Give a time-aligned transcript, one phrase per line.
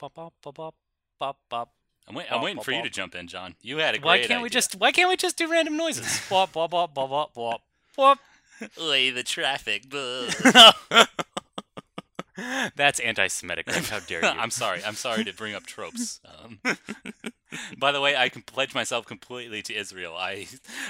[0.00, 0.74] bop, bop, bop, bop,
[1.18, 1.70] bop, bop.
[2.08, 3.54] I'm, wait, I'm waiting for you to jump in, John.
[3.62, 6.22] You had a great Why can't we just Why can't we just do random noises?
[6.30, 7.62] Bop, bop, bop, bop, bop, bop,
[7.96, 8.18] bop.
[8.80, 9.84] Oy, the traffic?
[12.74, 13.70] That's anti-Semitic.
[13.70, 14.28] How dare you?
[14.28, 14.82] I'm sorry.
[14.84, 16.20] I'm sorry to bring up tropes.
[16.24, 16.58] Um,
[17.78, 20.14] by the way, I can pledge myself completely to Israel.
[20.16, 20.46] I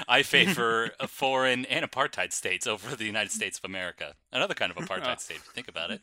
[0.07, 4.13] I favor a foreign and apartheid states over the United States of America.
[4.31, 5.37] Another kind of apartheid state.
[5.37, 6.01] if you Think about it.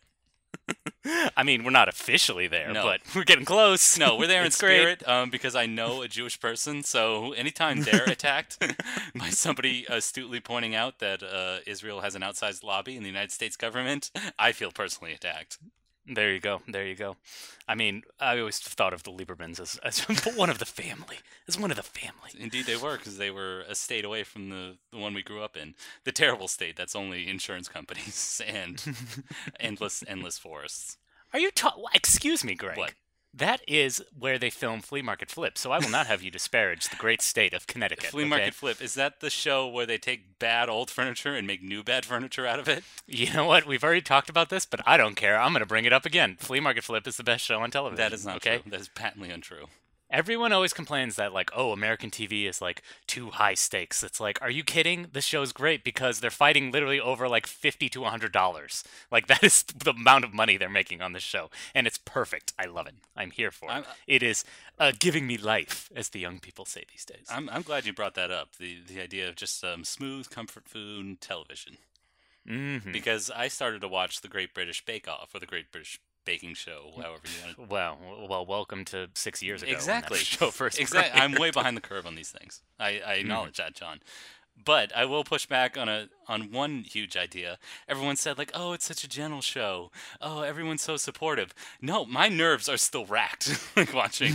[1.36, 2.82] I mean, we're not officially there, No.
[2.82, 3.98] but we're getting close.
[3.98, 6.82] No, we're there in spirit um, because I know a Jewish person.
[6.82, 8.58] So anytime they're attacked
[9.14, 13.32] by somebody astutely pointing out that uh, Israel has an outsized lobby in the United
[13.32, 15.58] States government, I feel personally attacked.
[16.10, 16.62] There you go.
[16.66, 17.16] There you go.
[17.68, 20.00] I mean, I always thought of the Liebermans as, as
[20.34, 21.16] one of the family.
[21.46, 22.30] As one of the family.
[22.38, 25.42] Indeed, they were because they were a state away from the, the one we grew
[25.42, 28.82] up in, the terrible state that's only insurance companies and
[29.60, 30.96] endless endless forests.
[31.32, 32.78] Are you ta- Excuse me, Greg.
[32.78, 32.94] What?
[33.34, 36.88] That is where they film Flea Market Flip, so I will not have you disparage
[36.88, 38.06] the great state of Connecticut.
[38.06, 38.28] Flea okay?
[38.28, 41.84] Market Flip is that the show where they take bad old furniture and make new
[41.84, 42.82] bad furniture out of it?
[43.06, 43.66] You know what?
[43.66, 45.40] We've already talked about this, but I don't care.
[45.40, 46.36] I'm going to bring it up again.
[46.38, 47.96] Flea Market Flip is the best show on television.
[47.96, 48.58] That is not okay?
[48.58, 48.70] true.
[48.70, 49.66] That is patently untrue.
[50.10, 54.02] Everyone always complains that like, oh, American TV is like too high stakes.
[54.02, 55.08] It's like, are you kidding?
[55.12, 58.82] This show's great because they're fighting literally over like fifty to hundred dollars.
[59.10, 62.52] Like that is the amount of money they're making on this show, and it's perfect.
[62.58, 62.94] I love it.
[63.16, 63.72] I'm here for it.
[63.72, 64.44] I'm- it is
[64.78, 67.26] uh, giving me life, as the young people say these days.
[67.30, 68.56] I'm I'm glad you brought that up.
[68.56, 71.76] The the idea of just um, smooth comfort food television.
[72.46, 76.00] hmm Because I started to watch the Great British Bake Off or the Great British
[76.28, 77.74] Baking Show, however you want to.
[77.74, 77.98] Well,
[78.28, 79.72] well, welcome to six years ago.
[79.72, 80.18] Exactly.
[80.36, 80.78] show first.
[80.78, 81.18] Exactly.
[81.18, 82.60] I'm way behind the curve on these things.
[82.78, 83.08] I, Mm-hmm.
[83.08, 84.00] I acknowledge that, John.
[84.62, 87.58] But I will push back on a on one huge idea.
[87.88, 89.90] Everyone said like, "Oh, it's such a gentle show.
[90.20, 94.34] Oh, everyone's so supportive." No, my nerves are still racked like watching.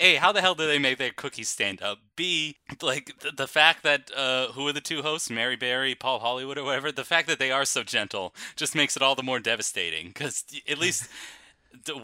[0.00, 1.98] A, how the hell do they make their cookies stand up?
[2.16, 6.20] B, like the, the fact that uh, who are the two hosts, Mary Berry, Paul
[6.20, 6.90] Hollywood, or whatever.
[6.90, 10.08] The fact that they are so gentle just makes it all the more devastating.
[10.08, 11.08] Because at least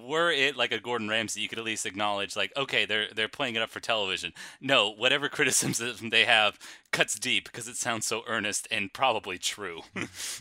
[0.02, 3.28] were it like a Gordon Ramsay, you could at least acknowledge, like, okay, they're they're
[3.28, 4.32] playing it up for television.
[4.60, 6.58] No, whatever criticism they have
[6.92, 9.82] cuts deep because it sounds so earnest and probably true.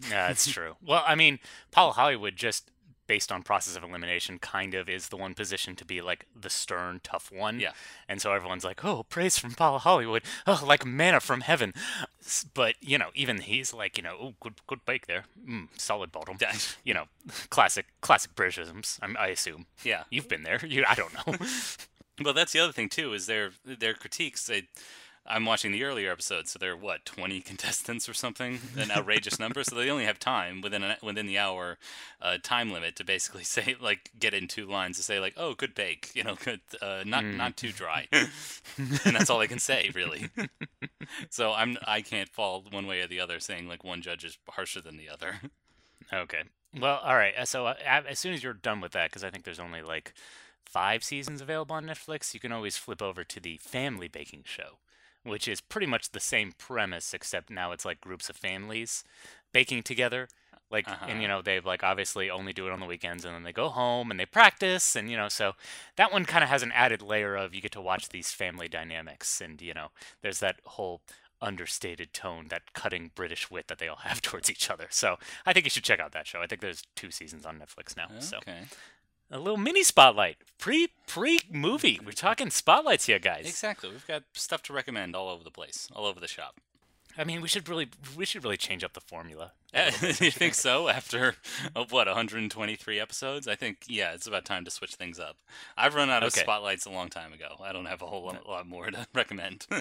[0.10, 0.76] Yeah, it's true.
[0.86, 1.40] Well, I mean,
[1.72, 2.70] Paul Hollywood just
[3.08, 6.50] based on process of elimination kind of is the one position to be like the
[6.50, 7.72] stern tough one Yeah.
[8.10, 11.74] and so everyone's like oh praise from paul hollywood oh like manna from heaven
[12.54, 16.12] but you know even he's like you know oh good good bake there mm, solid
[16.12, 16.54] bottom Yeah.
[16.84, 17.06] you know
[17.50, 20.04] classic classic britishisms I'm, i assume yeah.
[20.10, 21.36] you've been there you i don't know
[22.24, 24.48] Well, that's the other thing too is their their critiques.
[24.48, 24.70] They,
[25.28, 29.64] I'm watching the earlier episodes, so they're what 20 contestants or something, an outrageous number.
[29.64, 31.78] So they only have time within an, within the hour
[32.22, 35.54] uh, time limit to basically say like get in two lines to say like oh
[35.54, 38.30] good bake, you know, good uh, not not too dry, and
[39.16, 40.30] that's all they can say really.
[41.30, 44.38] so I'm I can't fall one way or the other saying like one judge is
[44.50, 45.42] harsher than the other.
[46.14, 46.44] Okay.
[46.80, 47.34] Well, all right.
[47.48, 50.14] So uh, as soon as you're done with that, because I think there's only like
[50.66, 54.78] five seasons available on Netflix, you can always flip over to the Family Baking Show,
[55.26, 59.04] which is pretty much the same premise, except now it's like groups of families
[59.54, 60.30] baking together.
[60.72, 61.30] Like, and you Uh-huh.
[61.30, 64.12] know, they like obviously only do it on the weekends, and then they go home
[64.12, 65.54] and they practice, and you know, so
[65.98, 68.68] that one kind of has an added layer of you get to watch these family
[68.68, 69.90] dynamics, and you know,
[70.22, 71.02] there's that whole
[71.42, 74.88] understated tone, that cutting British wit that they all have towards each other.
[74.90, 76.42] So I think you should check out that show.
[76.42, 78.10] I think there's two seasons on Netflix now.
[78.18, 78.70] So Okay.
[79.32, 82.00] A little mini spotlight, pre pre movie.
[82.06, 83.46] We're talking spotlights here, guys.
[83.48, 83.90] Exactly.
[83.90, 86.56] We've got stuff to recommend all over the place, all over the shop.
[87.18, 87.88] I mean, we should really
[88.18, 89.52] we should really change up the formula.
[89.74, 90.88] You think so?
[90.88, 91.36] After
[91.76, 95.38] uh, what 123 episodes, I think yeah, it's about time to switch things up.
[95.78, 96.42] I've run out of Okay.
[96.42, 97.56] spotlights a long time ago.
[97.62, 99.66] I don't have a whole lot, lot more to recommend.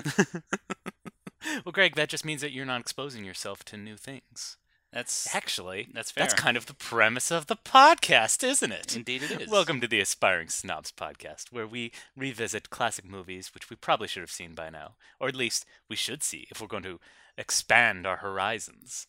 [1.65, 4.57] Well, Greg, that just means that you're not exposing yourself to new things.
[4.95, 6.23] That's Actually, That's fair.
[6.23, 8.95] That's kind of the premise of the podcast, isn't it?
[8.95, 9.51] indeed it is.
[9.51, 14.21] Welcome to the Aspiring Snobs podcast, where we revisit classic movies which we probably should
[14.21, 17.01] have seen by now, or at least we should see if we're going to
[17.37, 19.09] expand our horizons.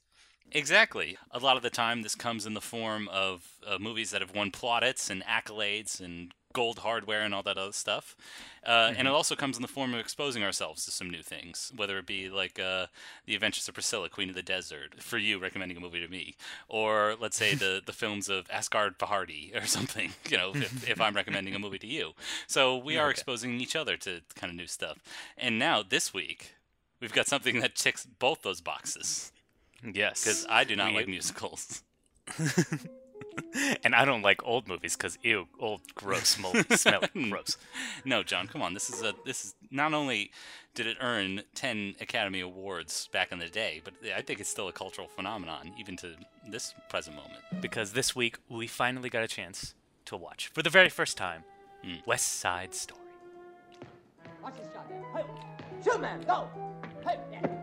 [0.51, 1.19] Exactly.
[1.29, 4.33] A lot of the time, this comes in the form of uh, movies that have
[4.33, 8.15] won plaudits and accolades and gold hardware and all that other stuff.
[8.65, 11.71] Uh, And it also comes in the form of exposing ourselves to some new things,
[11.75, 12.87] whether it be like uh,
[13.27, 16.35] The Adventures of Priscilla, Queen of the Desert, for you recommending a movie to me,
[16.67, 20.99] or let's say the, the films of Asghar Farhadi or something, you know, if, if
[20.99, 22.13] I'm recommending a movie to you.
[22.47, 23.11] So we are Okay.
[23.11, 24.97] exposing each other to kind of new stuff.
[25.37, 26.55] And now, this week,
[27.01, 29.31] we've got something that ticks both those boxes
[29.83, 30.23] Yes.
[30.23, 31.83] because I do not We- like musicals.
[33.83, 37.57] and I don't like old movies because ew, old, gross, moldy, smelly, gross.
[38.03, 38.73] No, John, come on.
[38.73, 40.31] This is a this is not only
[40.73, 44.67] did it earn 10 Academy Awards back in the day, but I think it's still
[44.67, 46.15] a cultural phenomenon even to
[46.49, 47.61] this present moment.
[47.61, 49.73] Because this week we finally got a chance
[50.05, 51.43] to watch for the very first time
[51.85, 52.05] Mm.
[52.07, 53.01] West Side Story.
[54.41, 54.91] Watch this shot.
[55.15, 55.23] Hey,
[55.83, 56.49] shoot, man, go.
[57.05, 57.54] Hey, yeah.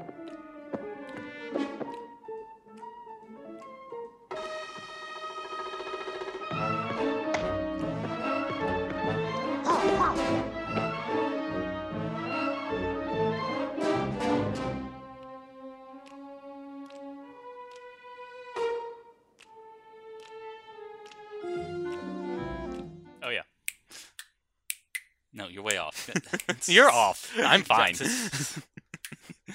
[25.53, 26.11] You're way off.
[26.67, 27.31] you're off.
[27.39, 27.95] I'm fine.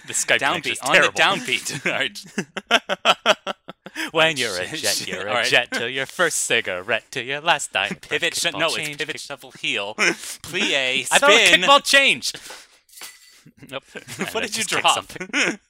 [0.05, 0.77] The Skype downbeat.
[0.83, 1.19] On the terrible.
[1.19, 1.85] downbeat.
[1.85, 2.17] All right.
[4.11, 7.95] when you're a jet, you're a jet to your first cigarette to your last dime.
[7.95, 8.35] Pivot.
[8.35, 11.07] Sh- no, change, it's pivot, shuffle, heel, plie, spin.
[11.11, 12.31] I thought it was kickball change.
[13.69, 13.83] Nope.
[14.33, 15.05] What did you drop?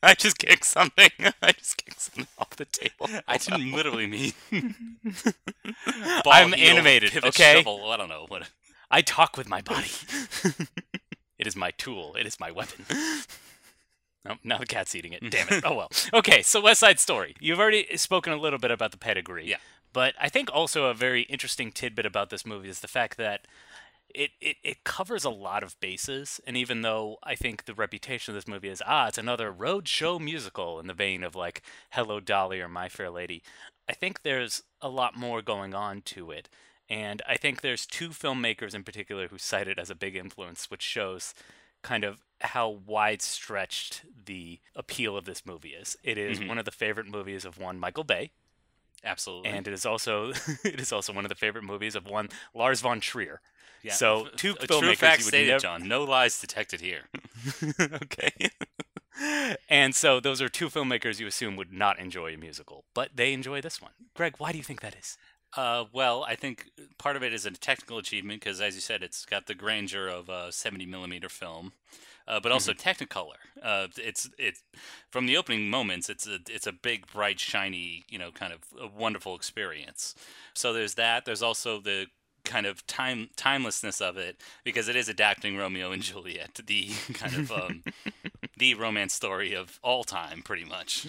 [0.03, 1.09] I just kicked something.
[1.41, 3.07] I just kicked something off the table.
[3.27, 4.33] I didn't literally mean.
[6.25, 7.55] I'm heel, animated, pivot, okay?
[7.57, 8.49] Shovel, I don't know what.
[8.89, 9.91] I talk with my body.
[11.37, 12.15] it is my tool.
[12.19, 12.85] It is my weapon.
[14.29, 15.29] Oh, now the cat's eating it.
[15.29, 15.63] Damn it.
[15.65, 15.89] Oh well.
[16.13, 17.35] Okay, so West Side Story.
[17.39, 19.47] You've already spoken a little bit about the pedigree.
[19.47, 19.57] Yeah.
[19.93, 23.47] But I think also a very interesting tidbit about this movie is the fact that
[24.13, 26.41] it, it, it covers a lot of bases.
[26.45, 30.19] And even though I think the reputation of this movie is, ah, it's another roadshow
[30.19, 31.61] musical in the vein of like
[31.91, 33.43] Hello Dolly or My Fair Lady,
[33.89, 36.49] I think there's a lot more going on to it.
[36.89, 40.71] And I think there's two filmmakers in particular who cite it as a big influence,
[40.71, 41.33] which shows
[41.83, 45.97] kind of how wide stretched the appeal of this movie is.
[46.03, 46.47] It is Mhm.
[46.47, 48.31] one of the favorite movies of one Michael Bay,
[49.03, 49.49] Absolutely.
[49.51, 50.31] and it is also
[50.63, 53.41] it is also one of the favorite movies of one Lars von Trier.
[53.83, 53.93] Yeah.
[53.93, 55.87] so two a filmmakers true fact you would stated, never- John.
[55.87, 57.09] No lies detected here.
[57.79, 58.31] okay.
[59.69, 63.33] and so those are two filmmakers you assume would not enjoy a musical, but they
[63.33, 63.91] enjoy this one.
[64.13, 65.17] Greg, why do you think that is?
[65.57, 66.69] Uh, well, I think
[66.99, 70.07] part of it is a technical achievement because, as you said, it's got the grandeur
[70.07, 71.73] of a 70 millimeter film,
[72.27, 73.37] uh, but also Technicolor.
[73.61, 74.61] Uh, it's it's
[75.09, 76.09] from the opening moments.
[76.09, 80.13] It's a it's a big, bright, shiny, you know, kind of wonderful experience.
[80.53, 81.25] So there's that.
[81.25, 82.05] There's also the
[82.45, 87.35] kind of time timelessness of it because it is adapting Romeo and Juliet, the kind
[87.35, 87.83] of um,
[88.57, 91.07] the romance story of all time, pretty much.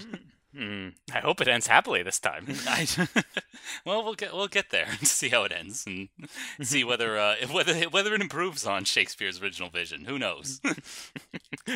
[0.59, 2.47] Hmm, I hope it ends happily this time.
[2.67, 2.85] I,
[3.85, 6.09] well, we'll get we'll get there and see how it ends and
[6.61, 10.07] see whether uh, whether whether it improves on Shakespeare's original vision.
[10.07, 10.61] Who knows?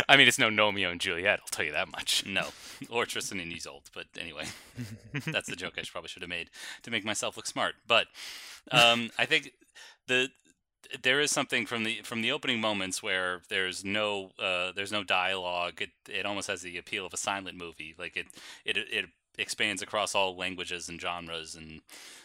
[0.09, 1.39] I mean, it's no Romeo and Juliet.
[1.41, 2.27] I'll tell you that much.
[2.27, 2.49] no,
[2.91, 3.91] or Tristan and Isolde.
[3.95, 4.47] But anyway,
[5.27, 6.51] that's the joke I probably should have made
[6.83, 7.77] to make myself look smart.
[7.87, 8.09] But
[8.73, 9.53] um, I think
[10.09, 10.31] the
[11.03, 15.05] there is something from the from the opening moments where there's no uh, there's no
[15.05, 15.81] dialogue.
[15.81, 17.95] It it almost has the appeal of a silent movie.
[17.99, 18.27] Like it
[18.65, 19.07] it it
[19.39, 21.81] expands across all languages and genres and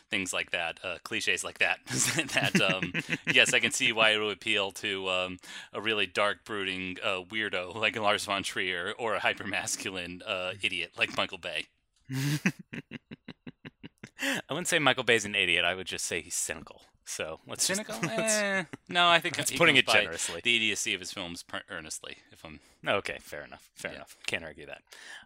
[0.10, 1.80] things like that, uh, cliches like that.
[1.88, 2.94] that um,
[3.34, 5.38] yes, I can see why it would appeal to um,
[5.74, 10.92] a really dark, brooding uh, weirdo like Lars von Trier or a hypermasculine uh, idiot
[10.98, 11.68] like Michael Bay.
[14.22, 15.64] I wouldn't say Michael Bay's an idiot.
[15.66, 16.82] I would just say he's cynical.
[17.06, 18.00] So let's just- Cynical?
[18.18, 20.42] let's- Eh, no, I think That's putting it generously.
[20.44, 22.18] The idiocy of his films earnestly.
[22.32, 23.70] If I'm Okay, fair enough.
[23.76, 23.96] Fair Yeah.
[23.98, 24.18] enough.
[24.26, 24.82] Can't argue that.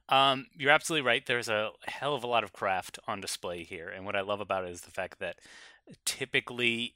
[0.09, 1.25] Um, you're absolutely right.
[1.25, 4.41] There's a hell of a lot of craft on display here, and what I love
[4.41, 5.37] about it is the fact that
[6.05, 6.95] typically,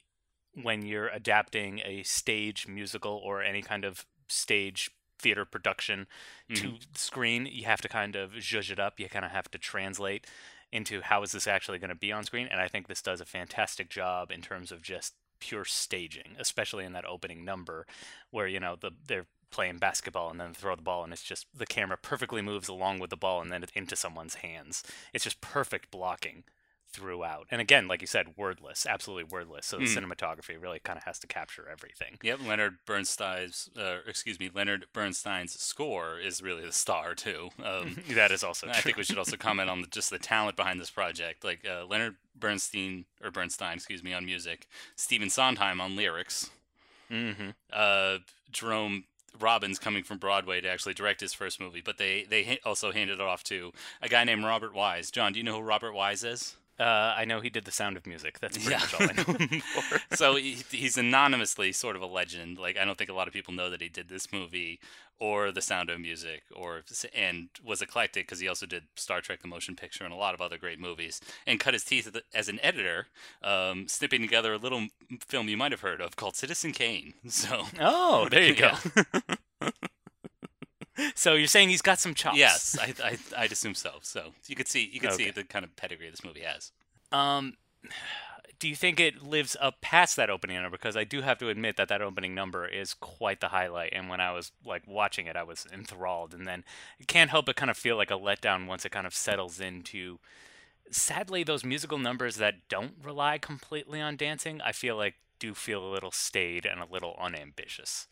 [0.54, 6.06] when you're adapting a stage musical or any kind of stage theater production
[6.54, 9.00] to screen, you have to kind of zhuzh it up.
[9.00, 10.26] You kind of have to translate
[10.76, 13.20] into how is this actually going to be on screen, and I think this does
[13.20, 17.86] a fantastic job in terms of just pure staging, especially in that opening number
[18.30, 21.46] where you know the they're playing basketball and then throw the ball and it's just
[21.54, 24.82] the camera perfectly moves along with the ball and then into someone's hands.
[25.14, 26.44] It's just perfect blocking
[26.92, 27.46] throughout.
[27.50, 29.66] And again, like you said, wordless, absolutely wordless.
[29.66, 30.10] So the Mhm.
[30.10, 32.18] cinematography really kind of has to capture everything.
[32.22, 37.50] Yep, Leonard Bernstein's, uh, excuse me, Leonard Bernstein's score is really the star too.
[37.62, 40.56] Um, that is also I think we should also comment on the, just the talent
[40.56, 41.44] behind this project.
[41.44, 44.66] Like uh, Leonard Bernstein or Bernstein, excuse me, on music,
[44.96, 46.50] Stephen Sondheim on lyrics,
[47.08, 48.18] hmm uh,
[48.50, 49.04] Jerome
[49.38, 53.20] Robbins coming from Broadway to actually direct his first movie, but they they also handed
[53.20, 55.10] it off to a guy named Robert Wise.
[55.10, 56.56] John, do you know who Robert Wise is?
[56.78, 58.38] Uh, I know he did The Sound of Music.
[58.38, 58.78] That's pretty Yeah.
[58.80, 60.00] much all I know him for.
[60.16, 62.58] so he, he's anonymously sort of a legend.
[62.58, 64.78] Like I don't think a lot of people know that he did this movie
[65.18, 66.82] or The Sound of Music, or
[67.14, 70.34] and was eclectic because he also did Star Trek: The Motion Picture and a lot
[70.34, 73.06] of other great movies, and cut his teeth as an editor,
[73.42, 74.88] um, snipping together a little
[75.26, 77.14] film you might have heard of called Citizen Kane.
[77.28, 78.72] So Oh, there you go.
[81.14, 82.38] So you're saying he's got some chops?
[82.38, 83.98] yes, I, I I'd assume so.
[84.02, 86.72] So you could see you could see the kind of pedigree this movie has.
[87.12, 87.54] Um,
[88.58, 90.78] do you think it lives up past that opening number?
[90.78, 93.92] Because I do have to admit that that opening number is quite the highlight.
[93.92, 96.32] And when I was like watching it, I was enthralled.
[96.32, 96.64] And then
[96.98, 99.60] it can't help but kind of feel like a letdown once it kind of settles
[99.60, 100.18] into.
[100.90, 105.84] Sadly, those musical numbers that don't rely completely on dancing, I feel like do feel
[105.84, 108.06] a little staid and a little unambitious.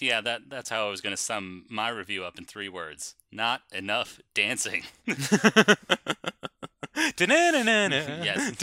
[0.00, 3.14] Yeah, that that's how I was going to sum my review up in three words:
[3.30, 4.84] not enough dancing.
[8.24, 8.56] yes.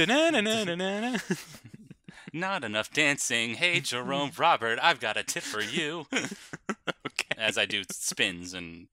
[2.32, 3.56] Not enough dancing.
[3.56, 6.06] Hey, Jerome Robert, I've got a tip for you.
[6.14, 7.36] okay.
[7.38, 8.88] As I do spins and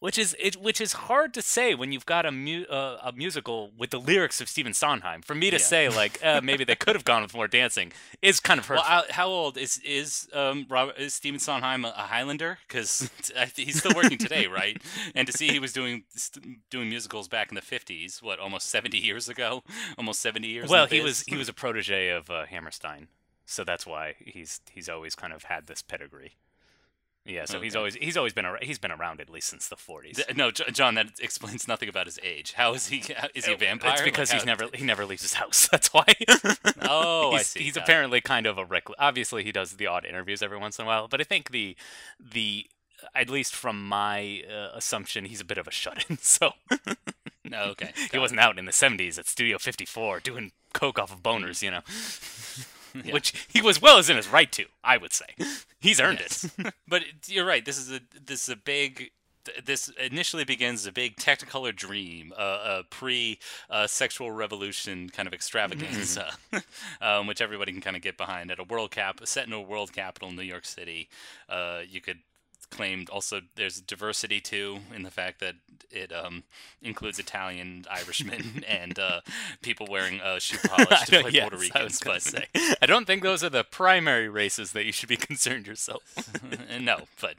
[0.00, 3.12] which is it, which is hard to say when you've got a mu- uh, a
[3.12, 5.22] musical with the lyrics of Stephen Sondheim.
[5.22, 5.62] For me to Yeah.
[5.62, 8.78] say like uh, maybe they could have gone with more dancing is kind of well,
[8.82, 9.12] hurtful.
[9.14, 12.58] how, how old is is um Robert is Stephen Sondheim a, a Highlander?
[12.66, 13.10] Because
[13.56, 14.80] he's still working today, right?
[15.14, 18.68] And to see he was doing st- doing musicals back in the fifties, what almost
[18.70, 19.62] seventy years ago,
[19.98, 20.68] almost seventy years.
[20.70, 21.04] well, he biz.
[21.04, 23.08] was he was a protege of uh, Hammerstein,
[23.46, 26.32] so that's why he's he's always kind of had this pedigree.
[27.26, 29.76] Yeah, so he's always he's always been ar- he's been around at least since the
[29.76, 30.16] 40s.
[30.16, 32.52] D- No, J- John, that explains nothing about his age.
[32.52, 32.98] How is he?
[33.16, 33.92] how- Is he a vampire?
[33.94, 35.66] It's because Like, he's never he never leaves his house.
[35.72, 36.04] That's why.
[36.86, 37.62] Oh, I he's, see.
[37.62, 38.96] He's apparently kind of a recluse.
[38.98, 41.76] Obviously, he does the odd interviews every once in a while, but I think the
[42.20, 42.66] the
[43.14, 46.18] at least from my uh, assumption, he's a bit of a shut-in.
[46.22, 46.52] So
[47.42, 47.92] No, okay.
[48.12, 51.70] he wasn't out in the '70s at Studio 54 doing coke off of boners, you
[51.70, 51.80] know,
[53.04, 53.12] Yeah.
[53.12, 54.66] which he was well as in his right to.
[54.84, 55.26] I would say
[55.80, 56.44] he's earned Yes.
[56.58, 56.72] it.
[56.88, 57.64] but you're right.
[57.64, 59.10] This is a this is a big.
[59.62, 65.34] This initially begins a big Technicolor dream, uh, a pre uh, sexual revolution kind of
[65.34, 66.34] extravaganza,
[67.02, 68.50] um, which everybody can kind of get behind.
[68.50, 71.10] At a world cap, set in a world capital, in New York City,
[71.50, 72.20] uh, you could
[72.74, 75.54] claim also there's diversity too in the fact that
[75.90, 76.44] it um,
[76.82, 79.20] includes Italian, Irishmen, and uh,
[79.62, 81.98] people wearing uh, shoe polish to play Yes, Puerto I Ricans.
[82.00, 82.46] gonna But say,
[82.82, 86.30] I don't think those are the primary races that you should be concerned yourself.
[86.80, 87.36] no, but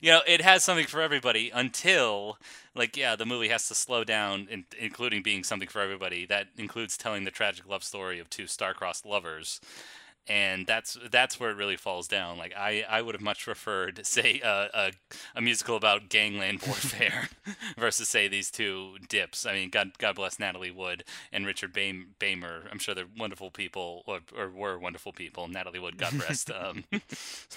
[0.00, 2.38] you know, it has something for everybody until
[2.74, 6.26] like yeah, the movie has to slow down in, including being something for everybody.
[6.26, 9.60] That includes telling the tragic love story of two star-crossed lovers.
[10.30, 12.38] And that's that's where it really falls down.
[12.38, 14.92] Like I, I would have much preferred, say, uh, a
[15.34, 17.28] a musical about gangland warfare
[17.76, 19.44] versus say these two dips.
[19.44, 22.70] I mean, God God bless Natalie Wood and Richard Bam- Beymer.
[22.70, 25.48] I'm sure they're wonderful people, or, or were wonderful people.
[25.48, 26.48] Natalie Wood, God rest.
[26.52, 26.84] Um,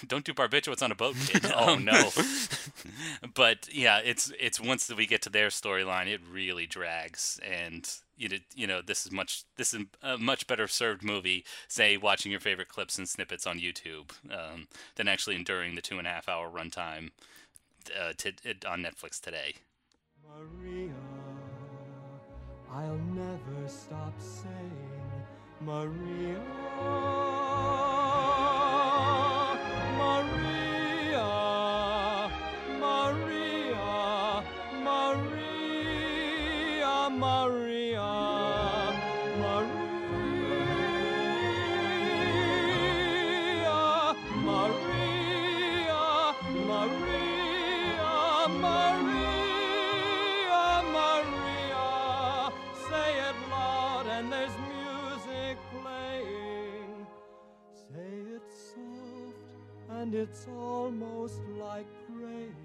[0.07, 1.45] don't do barbiturates on a boat, kid.
[1.55, 2.09] Oh, Um, no.
[3.35, 8.29] but yeah, it's it's once we get to their storyline, it really drags, and you
[8.29, 12.31] know, you know this is much this is a much better served movie, say watching
[12.31, 16.09] your favorite clips and snippets on YouTube, um, than actually enduring the two and a
[16.09, 17.11] half hour runtime
[17.99, 18.31] uh, to,
[18.67, 19.55] on Netflix today.
[20.25, 20.93] Maria,
[22.71, 24.91] I'll never stop saying
[25.61, 26.39] Maria.
[29.97, 31.29] Maria,
[32.79, 34.43] Maria,
[34.83, 35.49] Maria,
[37.11, 37.92] Maria,
[60.13, 62.55] and it's almost like praying.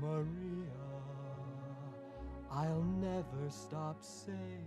[0.00, 0.26] Maria,
[2.50, 4.64] I'll never stop saying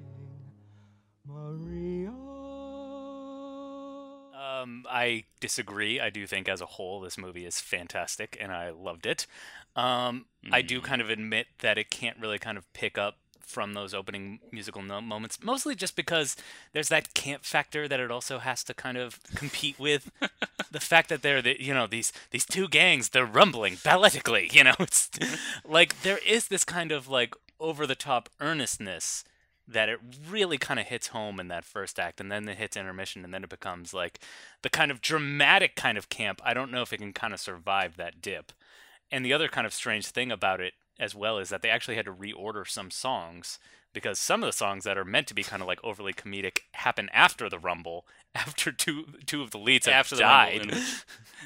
[1.25, 2.09] Maria.
[4.33, 5.99] Um, I disagree.
[5.99, 9.25] I do think, as a whole, this movie is fantastic, and I loved it.
[9.75, 13.73] Um, I do kind of admit that it can't really kind of pick up from
[13.73, 16.35] those opening musical no- moments, mostly just because
[16.73, 20.11] there's that camp factor that it also has to kind of compete with.
[20.71, 24.63] the fact that they're the, you know these these two gangs they're rumbling balletically you
[24.63, 25.09] know it's
[25.67, 29.23] like there is this kind of like over the top earnestness
[29.67, 32.75] that it really kind of hits home in that first act and then it hits
[32.75, 34.19] intermission and then it becomes like
[34.63, 37.39] the kind of dramatic kind of camp i don't know if it can kind of
[37.39, 38.51] survive that dip
[39.11, 41.95] and the other kind of strange thing about it as well is that they actually
[41.95, 43.59] had to reorder some songs
[43.93, 46.59] because some of the songs that are meant to be kind of like overly comedic
[46.73, 50.73] happen after the Rumble, after two two of the leads have after the died.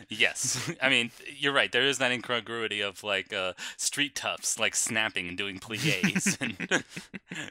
[0.09, 1.71] Yes, I mean you're right.
[1.71, 6.83] There is that incongruity of like uh, street toughs, like snapping and doing plies, and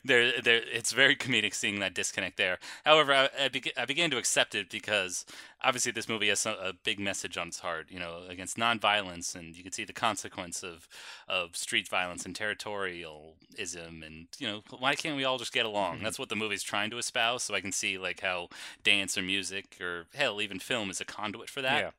[0.04, 0.60] there, there.
[0.72, 2.58] It's very comedic seeing that disconnect there.
[2.84, 5.24] However, I, I, beg I began to accept it because
[5.62, 9.34] obviously this movie has some, a big message on its heart, you know, against nonviolence,
[9.34, 10.86] and you can see the consequence of
[11.28, 16.02] of street violence and territorialism, and you know, why can't we all just get along?
[16.02, 17.42] That's what the movie's trying to espouse.
[17.44, 18.48] So I can see like how
[18.84, 21.90] dance or music or hell, even film is a conduit for that yeah.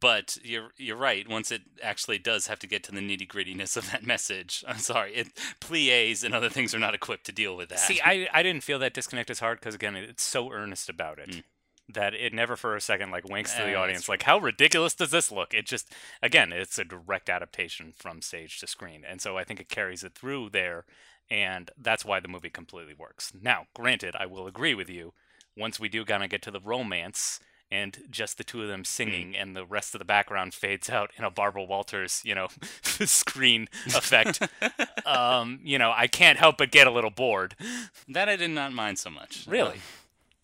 [0.00, 1.28] but you're you're right.
[1.28, 4.78] Once it actually does have to get to the nitty grittiness of that message, I'm
[4.78, 5.28] sorry, it
[5.60, 7.78] plies and other things are not equipped to deal with that.
[7.78, 11.18] See, I I didn't feel that disconnect as hard because again, it's so earnest about
[11.18, 11.30] it.
[11.30, 11.42] Mm.
[11.86, 14.94] That it never for a second like winks to the that's audience like how ridiculous
[14.94, 15.52] does this look?
[15.52, 19.60] It just again it's a direct adaptation from stage to screen, and so I think
[19.60, 20.86] it carries it through there,
[21.30, 23.32] and that's why the movie completely works.
[23.38, 25.12] Now, granted, I will agree with you.
[25.56, 28.84] Once we do kind of get to the romance and just the two of them
[28.84, 32.48] singing, and the rest of the background fades out in a Barbara Walters, you know,
[32.82, 34.40] screen effect.
[35.06, 37.56] um, you know, I can't help but get a little bored.
[38.08, 39.46] that I did not mind so much.
[39.48, 39.80] Really?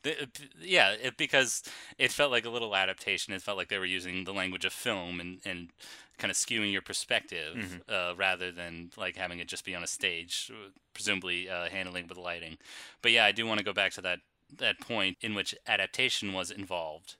[0.02, 0.28] The-
[0.60, 1.62] yeah, it, because
[1.98, 3.34] it felt like a little adaptation.
[3.34, 5.68] It felt like they were using the language of film and, and
[6.16, 9.86] kind of skewing your perspective uh, rather than like having it just be on a
[9.86, 12.56] stage, uh, presumably uh, handling with lighting.
[13.02, 14.20] But yeah, I do want to go back to that
[14.58, 17.16] that point in which adaptation was involved.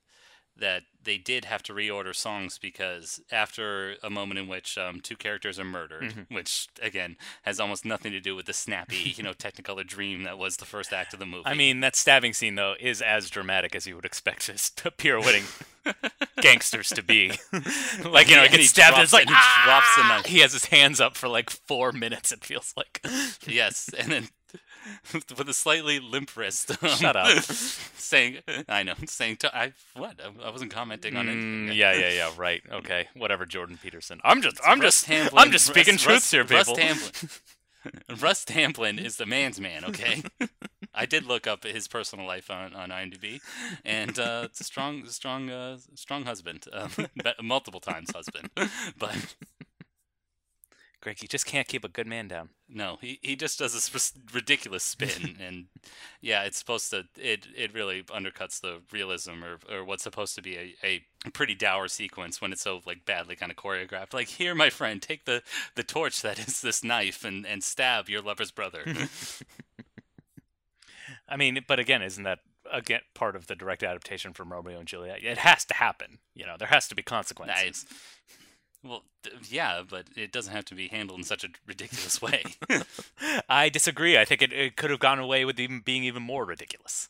[0.57, 5.17] That they did have to reorder songs because after a moment in which um, two
[5.17, 9.33] characters are murdered, which again has almost nothing to do with the snappy, you know,
[9.33, 11.45] Technicolor dream that was the first act of the movie.
[11.47, 15.45] I mean, that stabbing scene though is as dramatic as you would expect his pirouetting
[16.43, 17.31] gangsters to be.
[18.05, 18.99] like you know, Yeah, he gets stabbed.
[18.99, 20.27] and drops It's like and he drops the "Ah!" knife.
[20.27, 22.33] He has his hands up for like four minutes.
[22.33, 23.01] It feels like.
[23.47, 24.29] Yes, and then
[25.13, 26.71] with a slightly limp wrist.
[26.83, 27.43] um, Shut up.
[27.45, 30.21] saying, I know, saying, to, I what?
[30.21, 31.75] I, I wasn't commenting on Mm, it.
[31.75, 32.31] yeah, yeah, yeah.
[32.37, 32.63] Right.
[32.71, 33.09] Okay.
[33.15, 34.21] Whatever, Jordan Peterson.
[34.25, 36.75] I'm just, I'm Russ just, I'm just speaking Russ- truths here, people.
[36.75, 36.79] Russ.
[36.79, 37.31] Hamblin.
[38.21, 40.23] Russ Tamblyn is the man's man, okay?
[40.95, 43.41] I did look up his personal life on, on IMDb,
[43.87, 46.91] and uh, it's a strong, strong, uh, strong husband, um,
[47.43, 48.51] multiple times husband,
[48.99, 49.35] but
[51.01, 52.51] Greg, you just can't keep a good man down.
[52.69, 55.67] No, he, he just does this ridiculous spin, and
[56.21, 60.43] yeah, it's supposed to it it really undercuts the realism or, or what's supposed to
[60.43, 64.13] be a, a pretty dour sequence when it's so like badly kind of choreographed.
[64.13, 65.43] Like here, my friend, take the,
[65.75, 68.85] the torch that is this knife and, and stab your lover's brother.
[71.29, 74.89] I mean, but again, isn't that again part of the direct adaptation from Romeo and
[74.89, 75.23] Juliet?
[75.23, 76.19] It has to happen.
[76.35, 77.65] You know, there has to be consequences.
[77.65, 77.87] Nice.
[78.83, 79.05] Well,
[79.49, 82.43] yeah, but it doesn't have to be handled in such a ridiculous way.
[83.49, 84.17] I disagree.
[84.19, 87.09] I think it, it could have gone away with even being even more ridiculous.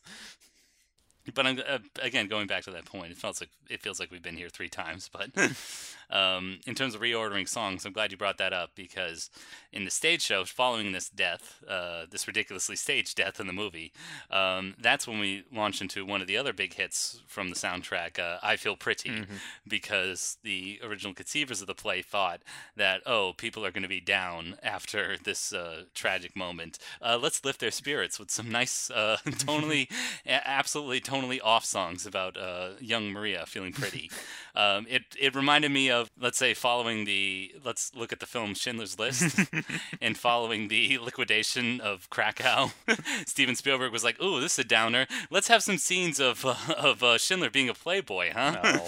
[1.33, 4.11] But I'm, uh, again, going back to that point, it feels like it feels like
[4.11, 5.09] we've been here three times.
[5.11, 5.29] But
[6.09, 9.29] um, in terms of reordering songs, I'm glad you brought that up because
[9.71, 13.91] in the stage show following this death, uh, this ridiculously staged death in the movie,
[14.29, 18.19] um, that's when we launch into one of the other big hits from the soundtrack,
[18.19, 19.25] uh, "I Feel Pretty,"
[19.67, 22.41] because the original conceivers of the play thought
[22.75, 26.77] that oh, people are going to be down after this uh, tragic moment.
[27.01, 29.89] Uh, let's lift their spirits with some nice, uh, tonally,
[30.25, 34.09] absolutely tonally off songs about uh, young Maria feeling pretty.
[34.55, 38.53] um, it it reminded me of let's say following the let's look at the film
[38.53, 39.39] Schindler's List
[40.01, 42.71] and following the liquidation of Krakow.
[43.25, 45.07] Steven Spielberg was like, "Ooh, this is a downer.
[45.29, 48.87] Let's have some scenes of uh, of uh, Schindler being a playboy, huh?" No.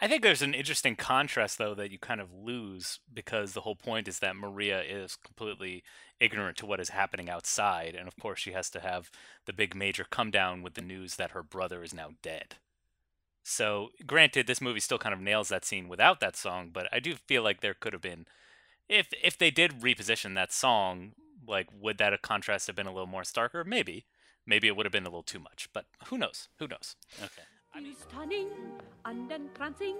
[0.00, 3.74] I think there's an interesting contrast, though, that you kind of lose because the whole
[3.74, 5.82] point is that Maria is completely
[6.20, 9.10] ignorant to what is happening outside, and of course, she has to have
[9.46, 12.56] the big major come down with the news that her brother is now dead.
[13.42, 17.00] So, granted, this movie still kind of nails that scene without that song, but I
[17.00, 18.26] do feel like there could have been,
[18.88, 21.12] if if they did reposition that song,
[21.46, 23.66] like would that contrast have been a little more starker?
[23.66, 24.06] Maybe,
[24.46, 26.48] maybe it would have been a little too much, but who knows?
[26.58, 26.94] Who knows?
[27.18, 27.42] okay.
[27.78, 28.48] Feel stunning
[29.04, 29.98] and entrancing,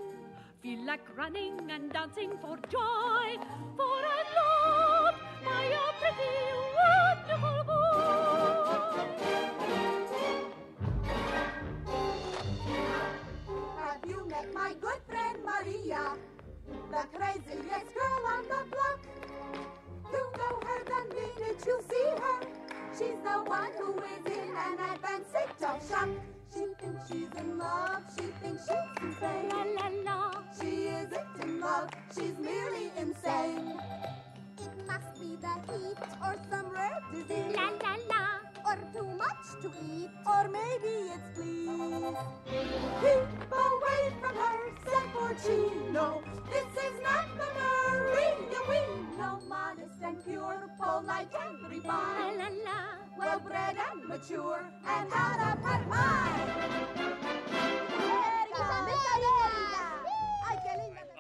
[0.61, 3.39] feel like running and dancing for joy,
[3.77, 6.35] for I'm loved by a pretty,
[6.75, 8.99] wonderful boy.
[13.79, 16.17] Have you met my good friend Maria?
[16.91, 19.01] The craziest girl on the block.
[20.13, 22.41] You know her the minute you see her.
[22.93, 26.09] She's the one who is in an advanced state of shock.
[26.55, 28.03] She thinks she's in love.
[28.17, 29.49] She thinks she's insane.
[29.51, 30.33] La la la.
[30.61, 31.91] She isn't in love.
[32.15, 33.79] She's merely insane.
[34.59, 37.55] It must be the heat or some rare disease.
[37.57, 38.25] La la la.
[38.67, 42.17] Or too much to eat, or maybe it's please.
[43.01, 46.23] Keep away from her, said for Chino.
[46.51, 48.29] This is not the Maria
[48.69, 49.39] we know.
[49.49, 52.39] Modest and pure, polite and La refined.
[52.39, 52.79] la la.
[53.19, 56.28] Well bred and mature, and out of her mind.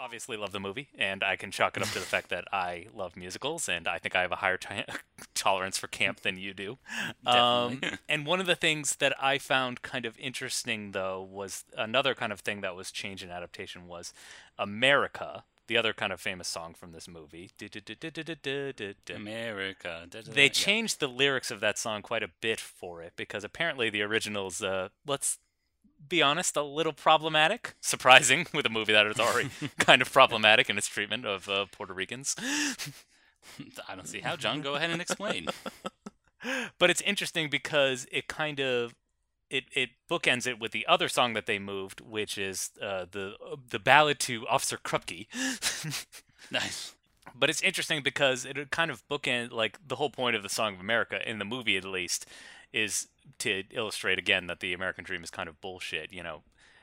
[0.09, 2.87] Obviously love the movie, and I can chalk it up to the fact that I
[2.94, 4.85] love musicals, and I think I have a higher t-
[5.35, 6.79] tolerance for camp than you do.
[7.27, 12.14] Um, and one of the things that I found kind of interesting, though, was another
[12.14, 14.14] kind of thing that was changed in adaptation was
[14.59, 17.51] America, the other kind of famous song from this movie.
[19.14, 20.07] America.
[20.33, 24.01] They changed the lyrics of that song quite a bit for it because apparently the
[24.01, 25.37] original's, uh, let's
[26.06, 27.74] be honest, a little problematic.
[27.80, 31.66] Surprising with a movie that is already kind of problematic in its treatment of uh,
[31.72, 32.34] Puerto Ricans.
[33.88, 34.61] I don't see how, John.
[34.61, 35.48] Go ahead and explain.
[36.78, 38.94] But it's interesting because it kind of
[39.50, 43.34] it, it bookends it with the other song that they moved, which is uh, the
[43.70, 45.26] the ballad to Officer Krupke.
[46.50, 46.94] nice.
[47.34, 50.74] but it's interesting because it kind of bookend like the whole point of the song
[50.74, 52.26] of america in the movie at least
[52.72, 56.42] is to illustrate again that the american dream is kind of bullshit you know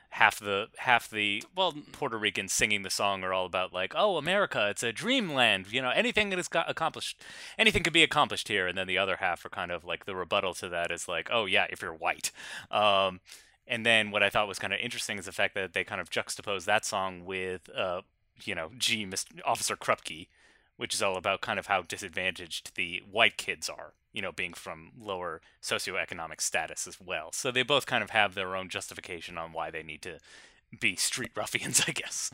[0.09, 4.17] half the half the well puerto ricans singing the song are all about like oh
[4.17, 7.21] america it's a dreamland you know anything that is got accomplished
[7.57, 10.15] anything could be accomplished here and then the other half are kind of like the
[10.15, 12.31] rebuttal to that is like oh yeah if you're white
[12.71, 13.19] um
[13.67, 15.99] and then what I thought was kind of interesting is the fact that they kind
[15.99, 18.01] of juxtapose that song with, uh,
[18.43, 19.39] you know, G, Mr.
[19.45, 20.27] Officer Krupke,
[20.77, 24.53] which is all about kind of how disadvantaged the white kids are, you know, being
[24.53, 27.31] from lower socioeconomic status as well.
[27.31, 30.19] So they both kind of have their own justification on why they need to
[30.79, 32.31] be street ruffians, I guess.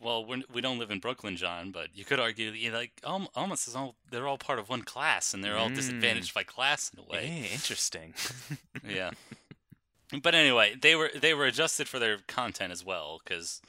[0.00, 2.78] Well, we're, we don't live in Brooklyn, John, but you could argue that, you know,
[2.78, 5.76] like almost as all they're all part of one class, and they're all Mm.
[5.76, 7.46] disadvantaged by class in a way.
[7.48, 8.14] Eh, interesting.
[8.88, 9.10] yeah.
[10.22, 13.60] But anyway, they were they were adjusted for their content as well because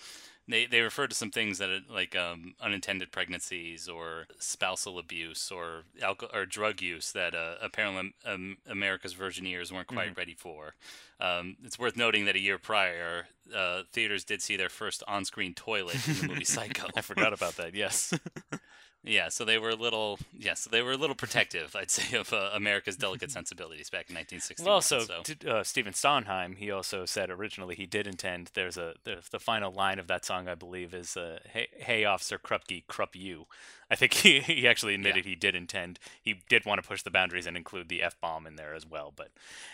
[0.47, 5.51] they they referred to some things that are like um, unintended pregnancies or spousal abuse
[5.51, 10.75] or alcohol or drug use that uh, apparently um, America's Virgineers weren't quite ready for.
[11.19, 15.53] Um, it's worth noting that a year prior, uh, theaters did see their first on-screen
[15.53, 16.87] toilet in the movie Psycho.
[16.95, 18.13] I forgot about that, yes.
[19.05, 22.17] Yeah, so they were a little, yeah, so they were a little protective, I'd say,
[22.17, 24.65] of uh, America's delicate sensibilities back in 1961.
[24.65, 25.21] Well, also, so.
[25.23, 28.51] t- uh, Stephen Sondheim, he also said originally he did intend.
[28.55, 32.05] There's a the, the final line of that song, I believe, is uh, "Hey, hey,
[32.05, 33.45] Officer Krupke, Krupp you."
[33.89, 35.99] I think he, he actually admitted he did intend.
[36.21, 38.85] He did want to push the boundaries and include the f bomb in there as
[38.85, 39.29] well, but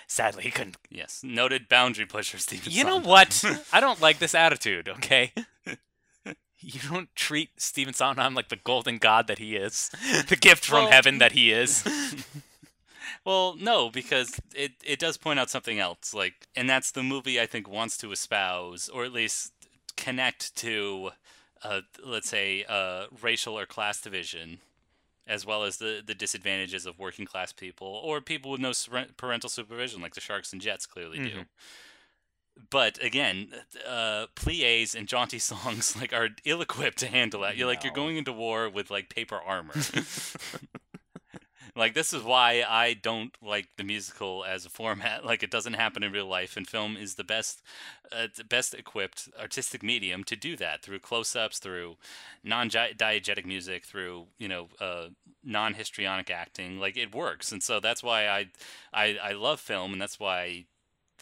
[0.08, 0.78] sadly he couldn't.
[0.90, 2.72] Yes, noted boundary pusher Stephen.
[2.72, 3.44] You know what?
[3.74, 4.90] I don't like this attitude.
[4.90, 5.32] Okay.
[6.74, 9.90] You don't treat Stephen Sondheim like the golden god that he is,
[10.30, 11.84] the gift from Well- heaven that he is.
[13.26, 17.40] Well, no, because it it does point out something else, like, and that's the movie
[17.40, 19.54] I think wants to espouse, or at least
[19.96, 21.12] connect to,
[21.64, 24.60] uh, let's say, uh, racial or class division,
[25.28, 28.72] as well as the the disadvantages of working class people or people with no
[29.18, 31.46] parental supervision, like the Sharks and Jets clearly do.
[32.70, 33.50] But again,
[33.88, 37.58] uh, plies and jaunty songs like are ill-equipped to handle that.
[37.58, 39.74] You're like you're going into war with like paper armor.
[41.76, 45.26] like this is why I don't like the musical as a format.
[45.26, 47.62] Like it doesn't happen in real life, and film is the best,
[48.12, 51.98] uh, the best equipped artistic medium to do that through close-ups, through
[52.44, 55.08] non-diegetic music, through you know uh,
[55.44, 56.80] non-histrionic acting.
[56.80, 58.48] Like it works, and so that's why I,
[58.94, 60.66] I, I love film, and that's why.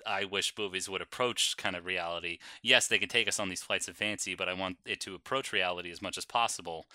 [0.06, 2.40] I wish movies would approach kind of reality.
[2.62, 5.16] Yes, they can take us on these flights of fancy, but I want it to
[5.16, 6.88] approach reality as much as possible.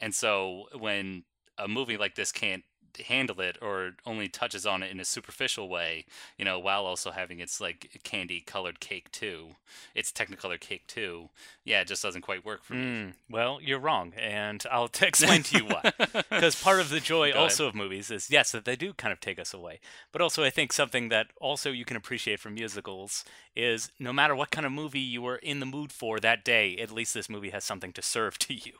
[0.00, 1.24] And so when
[1.58, 2.64] a movie like this can't
[3.08, 6.04] handle it or only touches on it in a superficial way,
[6.36, 9.48] you know, while also having its like candy colored cake too,
[9.94, 11.28] its technicolor cake too,
[11.64, 12.80] yeah, it just doesn't quite work for me.
[12.80, 15.92] Mm, well, you're wrong, and I'll t- explain to you why.
[16.30, 17.42] Because part of the joy Go ahead.
[17.42, 19.80] also of movies is yes that they do kind of take us away,
[20.12, 23.24] but also I think something that also you can appreciate from musicals
[23.54, 26.76] is no matter what kind of movie you were in the mood for that day,
[26.76, 28.72] at least this movie has something to serve to you.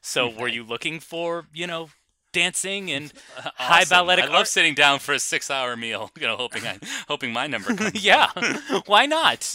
[0.00, 1.90] So were you looking for you know
[2.32, 3.98] dancing and high Awesome.
[4.04, 4.48] balletic I love art?
[4.48, 8.04] sitting down for a six-hour meal, you know, hoping I hoping my number comes.
[8.04, 8.28] yeah,
[8.86, 9.54] why not?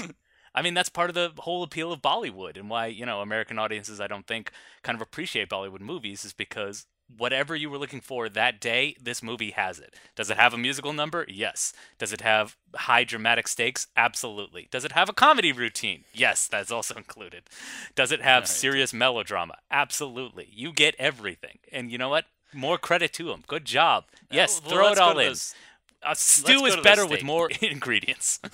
[0.55, 3.59] I mean, that's part of the whole appeal of Bollywood and why, you know, American
[3.59, 8.01] audiences, I don't think, kind of appreciate Bollywood movies is because whatever you were looking
[8.01, 9.93] for that day, this movie has it.
[10.15, 11.25] Does it have a musical number?
[11.29, 11.73] Yes.
[11.99, 13.85] Does it have high dramatic stakes?
[13.95, 14.67] Absolutely.
[14.71, 16.05] Does it have a comedy routine?
[16.11, 17.43] Yes, that's also included.
[17.95, 18.47] Does it have Right.
[18.49, 19.57] serious melodrama?
[19.69, 20.49] Absolutely.
[20.51, 21.59] You get everything.
[21.71, 22.25] And you know what?
[22.53, 23.43] More credit to him.
[23.47, 24.05] Good job.
[24.31, 25.27] Yes, Well, throw it all in.
[25.27, 25.53] those-
[26.03, 28.39] A stew is better with more ingredients.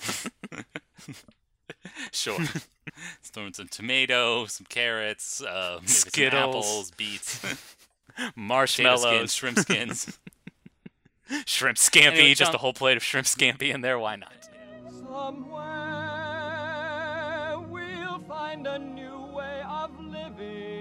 [2.12, 2.38] Sure.
[3.22, 6.64] Throw in some tomato, some carrots, uh, maybe some Skittles.
[6.64, 7.56] apples, beets, potato
[8.16, 10.18] skins, Marshmallows, shrimp skins.
[11.46, 13.98] shrimp scampi, Anyway, just a whole plate of shrimp scampi in there.
[13.98, 14.32] Why not?
[14.90, 15.60] Somewhere
[17.68, 20.73] we'll find a new way of living.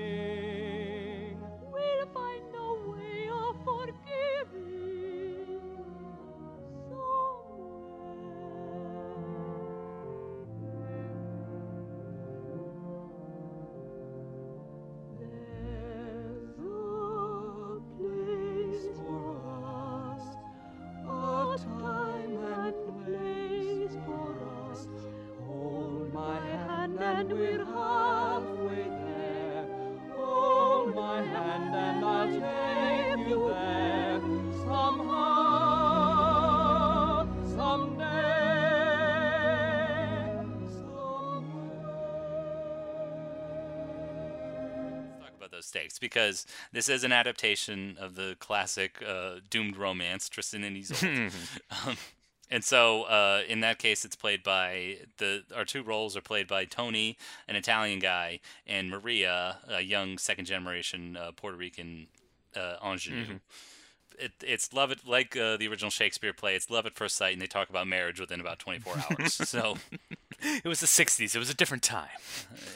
[27.24, 29.66] And we're halfway there.
[30.12, 34.20] Hold my hand and I'll take you there.
[34.66, 36.04] Somehow,
[37.56, 38.04] someday,
[40.68, 41.86] somewhere.
[45.22, 50.28] talk about those stakes because this is an adaptation of the classic uh, doomed romance
[50.28, 51.32] Tristan and Isolde.
[51.88, 51.96] um,
[52.52, 56.48] and so uh, in that case, it's played by the our two roles are played
[56.48, 62.08] by Tony, an Italian guy, and Maria, a young second generation uh, Puerto Rican
[62.56, 63.40] uh, ingenue.
[64.20, 66.56] It, it's love it like uh, the original Shakespeare play.
[66.56, 69.34] It's love at first sight, and they talk about marriage within about 24 hours.
[69.50, 69.78] so
[70.44, 71.36] It was the '60s.
[71.36, 72.10] It was a different time.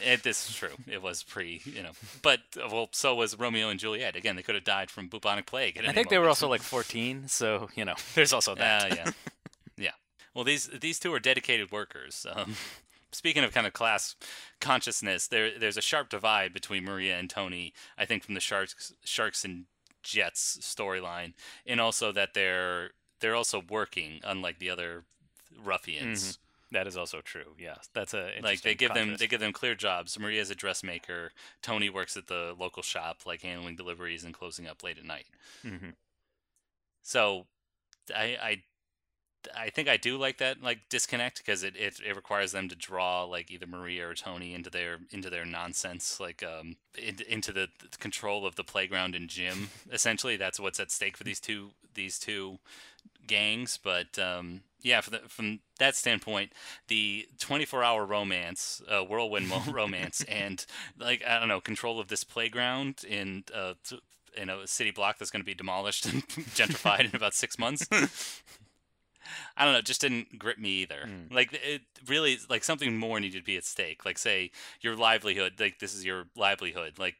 [0.04, 0.76] it, this is true.
[0.88, 4.16] It was pre, you know, but uh, well, so was Romeo and Juliet.
[4.16, 5.80] Again, they could have died from bubonic plague.
[5.86, 8.92] I think they were also like 14, so you know, there's also that.
[8.92, 9.12] Uh, yeah, yeah.
[10.38, 12.23] Well, these these two are dedicated workers.
[12.32, 12.54] Um,
[13.12, 14.15] speaking of kind of class
[14.62, 17.73] consciousness, there there's a sharp divide between Maria and Tony.
[17.97, 19.65] I think from the sharks sharks and
[20.04, 21.34] jets storyline,
[21.65, 25.06] and also that they're they're also working, unlike the other
[25.60, 26.38] ruffians.
[26.69, 27.56] That is also true.
[27.58, 30.19] Yeah, that's a Like they interesting give them they give them clear jobs.
[30.19, 31.32] Maria's a dressmaker.
[31.63, 35.26] Tony works at the local shop, like handling deliveries and closing up late at night.
[35.65, 35.95] Mhm.
[37.02, 37.47] So,
[38.13, 38.63] I I
[39.56, 42.76] I think I do like that like disconnect because it, it it requires them to
[42.76, 47.52] draw like either Maria or Tony into their into their nonsense like um in, into
[47.52, 49.70] the, the control of the playground and gym.
[49.92, 52.60] Essentially, that's what's at stake for these two these two
[53.26, 53.78] gangs.
[53.82, 56.54] But um yeah, the, from that standpoint,
[56.88, 60.66] the 24-hour romance, uh, whirlwind romance, and
[60.98, 64.00] like I don't know, control of this playground in uh, t-
[64.36, 67.88] in a city block that's going to be demolished and gentrified in about six months.
[69.56, 71.06] I don't know, it just didn't grip me either.
[71.06, 71.34] Hmm.
[71.34, 74.06] Like it really, like something more needed to be at stake.
[74.06, 77.16] Like say your livelihood, like this is your livelihood, like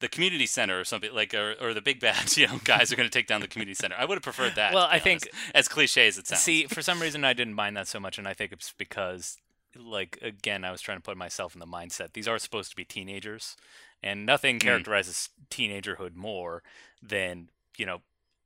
[0.00, 2.96] the community center or something like or, or the big bad you know guys are
[2.96, 5.28] going to take down the community center i would have preferred that Well, I think-
[5.32, 7.98] honest, as cliche as it sounds See, for some reason, I didn't mind that so
[7.98, 9.38] much, and I think it's because,
[9.76, 12.12] like, again, I was trying to put myself in the mindset.
[12.12, 13.56] These are supposed to be teenagers,
[14.02, 14.60] and nothing hmm.
[14.60, 16.62] characterizes teenagerhood more
[17.02, 18.02] than you know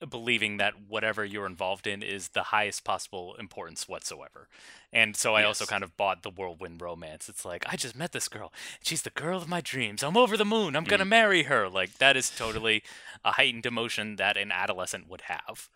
[0.09, 4.49] believing that whatever you're involved in is the highest possible importance whatsoever.
[4.93, 7.29] And so I also kind of bought the whirlwind romance.
[7.29, 8.53] It's like I just met this girl.
[8.83, 10.03] She's the girl of my dreams.
[10.03, 10.75] I'm over the moon.
[10.75, 11.69] I'm gonna marry her.
[11.69, 12.83] Like that is totally
[13.25, 15.69] a heightened emotion that an adolescent would have.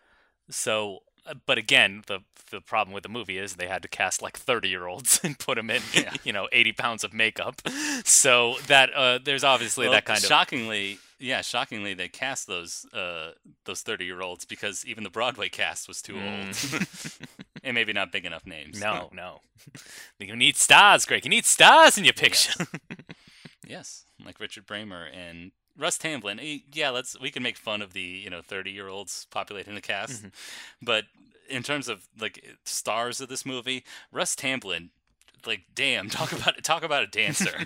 [0.49, 2.19] So, uh, but again, the
[2.51, 5.37] the problem with the movie is they had to cast like 30 year olds and
[5.39, 5.81] put them in,
[6.23, 7.61] you know, 80 pounds of makeup.
[8.03, 12.85] So that uh, there's obviously Well, that kind of shockingly yeah shockingly they cast those
[12.93, 13.31] uh
[13.65, 16.57] those 30 year olds because even the broadway cast was too old
[17.63, 18.81] and maybe not big enough names Mm.
[18.81, 19.39] no, no.
[20.19, 21.23] You need stars, Greg.
[21.25, 22.65] You need stars in your picture.
[23.67, 27.93] yes like richard bramer and russ tamblyn eh, yeah let's we can make fun of
[27.93, 30.27] the you know 30 year olds populating the cast Mm-hmm.
[30.85, 31.05] but
[31.49, 34.89] in terms of like stars of this movie russ tamblyn
[35.45, 37.65] like damn talk about talk about a dancer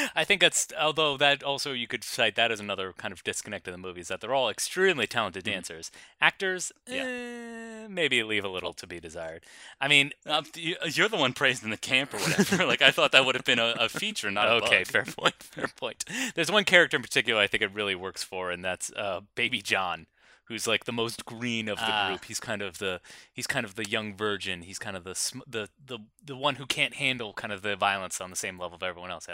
[0.16, 3.66] I think that's although that also you could cite that as another kind of disconnect
[3.68, 5.90] in the movie is that they're all extremely talented dancers.
[6.20, 6.94] Actors, Mm-hmm.
[6.96, 7.84] Yeah.
[7.84, 9.42] eh, maybe leave a little to be desired.
[9.80, 12.64] I mean, Uh, you- you're the one praised in the camp or whatever.
[12.72, 14.86] like I thought that would have been a, a feature, not a okay, bug.
[14.86, 16.04] fair point, fair point.
[16.34, 19.60] There's one character in particular I think it really works for, and that's uh, Baby
[19.62, 20.06] John,
[20.52, 22.08] who's like the most green of the Ah.
[22.08, 22.26] group.
[22.26, 23.00] He's kind of the
[23.32, 24.62] he's kind of the young virgin.
[24.62, 27.74] He's kind of the sm- the the the one who can't handle kind of the
[27.74, 29.26] violence on the same level that everyone else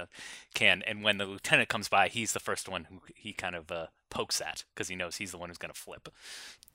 [0.55, 0.83] can.
[0.87, 3.87] And when the lieutenant comes by, he's the first one who he kind of uh,
[4.11, 6.09] pokes at because he knows he's the one who's gonna flip.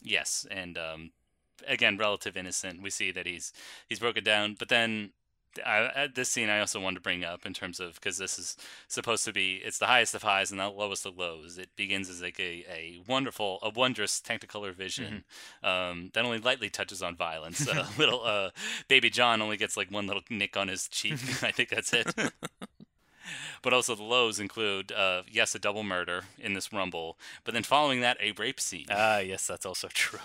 [0.02, 1.12] Yes, and um,
[1.66, 2.82] again, relative innocent.
[2.82, 3.54] We see that he's
[3.88, 5.12] he's broken down, but then
[5.66, 8.40] I, uh, this scene I also wanted to bring up in terms of because this
[8.40, 11.58] is supposed to be it's the highest of highs and the lowest of lows.
[11.58, 15.24] It begins as like a, a wonderful, a wondrous Technicolor vision
[15.64, 17.68] um, that only lightly touches on violence.
[17.74, 18.50] A little uh,
[18.88, 21.14] baby John only gets like one little nick on his cheek.
[21.44, 22.14] I think that's it.
[23.62, 27.64] but also the lows include uh, yes, a double murder in this rumble, but then
[27.64, 28.86] following that a rape scene.
[28.90, 30.20] Ah, yes, that's also true.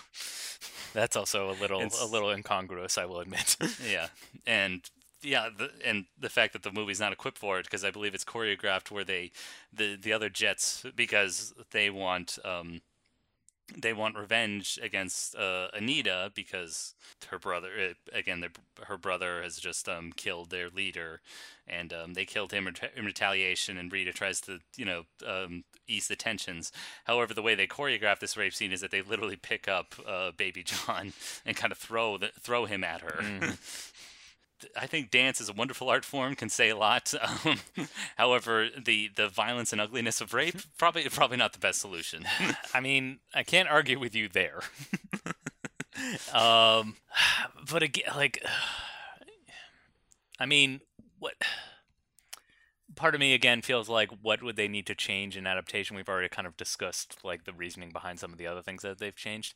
[0.92, 3.56] That's also a little It's- a little incongruous, I will admit.
[3.88, 4.08] Yeah,
[4.46, 4.82] and
[5.22, 8.14] yeah, the, and the fact that the movie's not equipped for it because I believe
[8.14, 9.32] it's choreographed where they,
[9.72, 12.80] the the other jets because they want um,
[13.76, 16.94] they want revenge against uh, Anita because
[17.28, 18.50] her brother uh, again their,
[18.84, 21.20] her brother has just um, killed their leader,
[21.66, 23.76] and um, they killed him in retaliation.
[23.76, 26.72] And Rita tries to you know um, ease the tensions.
[27.04, 30.30] However, the way they choreograph this rape scene is that they literally pick up uh,
[30.36, 31.12] Baby John
[31.44, 33.22] and kind of throw the, throw him at her.
[34.76, 37.12] I think dance is a wonderful art form, can say a lot.
[37.44, 37.58] Um,
[38.16, 42.24] however, the, the violence and ugliness of rape probably probably not the best solution.
[42.74, 44.60] I mean, I can't argue with you there.
[46.32, 46.96] um,
[47.70, 48.42] but again, like,
[50.38, 50.80] I mean,
[51.18, 51.34] what?
[52.96, 55.94] Part of me again feels like, what would they need to change in adaptation?
[55.96, 58.98] We've already kind of discussed like the reasoning behind some of the other things that
[58.98, 59.54] they've changed.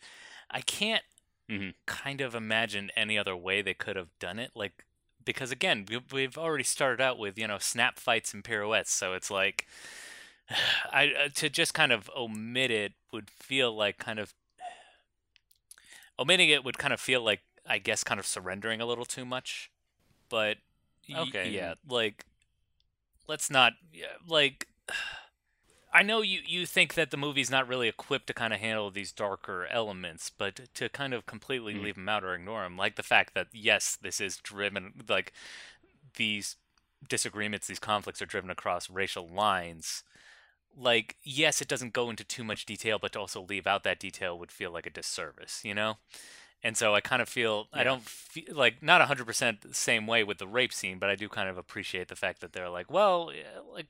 [0.50, 1.02] I can't
[1.50, 1.74] Mhm.
[1.86, 4.52] kind of imagine any other way they could have done it.
[4.54, 4.84] Like,
[5.24, 9.14] because again, we, we've already started out with you know snap fights and pirouettes, so
[9.14, 9.66] it's like.
[10.92, 14.35] I uh, to just kind of omit it would feel like kind of
[16.18, 19.24] omitting it would kind of feel like I guess kind of surrendering a little too
[19.24, 19.70] much.
[20.28, 20.58] But
[21.14, 21.50] Okay.
[21.50, 22.24] yeah, like
[23.28, 24.66] let's not yeah, like
[25.92, 28.90] I know you you think that the movie's not really equipped to kind of handle
[28.90, 31.85] these darker elements, but to kind of completely Mhm.
[31.85, 35.33] leave them out or ignore them, like the fact that yes, this is driven like
[36.16, 36.57] these
[37.09, 40.05] disagreements, these conflicts are driven across racial lines.
[40.76, 44.00] Like, yes, it doesn't go into too much detail, but to also leave out that
[44.00, 45.98] detail would feel like a disservice, you know?
[46.62, 50.24] And so I kind of feel I don't feel like not 100% the same way
[50.24, 52.90] with the rape scene, but I do kind of appreciate the fact that they're like,
[52.90, 53.87] well, yeah, like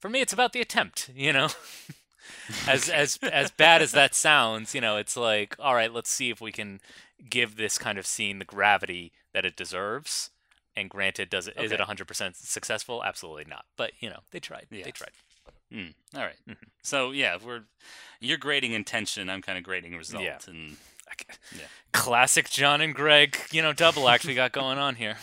[0.00, 1.48] for me it's about the attempt, you know?
[2.66, 6.30] as as as bad as that sounds, you know, it's like, all right, let's see
[6.30, 6.80] if we can
[7.28, 10.30] give this kind of scene the gravity that it deserves.
[10.76, 11.92] And granted, does it is it Okay.
[11.92, 13.02] 100% successful?
[13.04, 13.64] Absolutely not.
[13.76, 14.66] But, you know, they tried.
[14.70, 14.84] Yeah.
[14.84, 15.10] They tried.
[15.72, 16.36] Mm, all right.
[16.48, 16.64] Mm-hmm.
[16.82, 17.62] So yeah, we're
[18.20, 19.28] you're grading intention.
[19.28, 20.22] I'm kind of grading result.
[20.22, 20.38] Yeah.
[20.46, 20.76] And
[21.52, 21.64] Yeah.
[21.92, 25.16] Classic John and Greg, you know, double act we got going on here.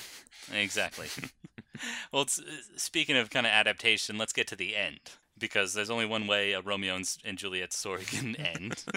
[0.53, 1.07] exactly.
[2.11, 2.41] well, uh,
[2.75, 4.99] speaking of kind of adaptation, let's get to the end
[5.37, 8.83] because there's only one way a Romeo and, Juliet story can end.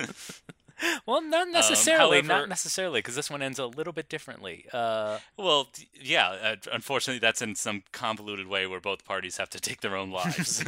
[1.07, 4.65] Well, not necessarily, Um, however- not necessarily, because this one ends a little bit differently.
[4.73, 6.29] Uh, Well, yeah.
[6.29, 10.13] Uh, unfortunately, that's in some convoluted way where both parties have to take their own
[10.13, 10.63] lives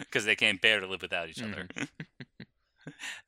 [0.00, 1.68] because they can't bear to live without each other.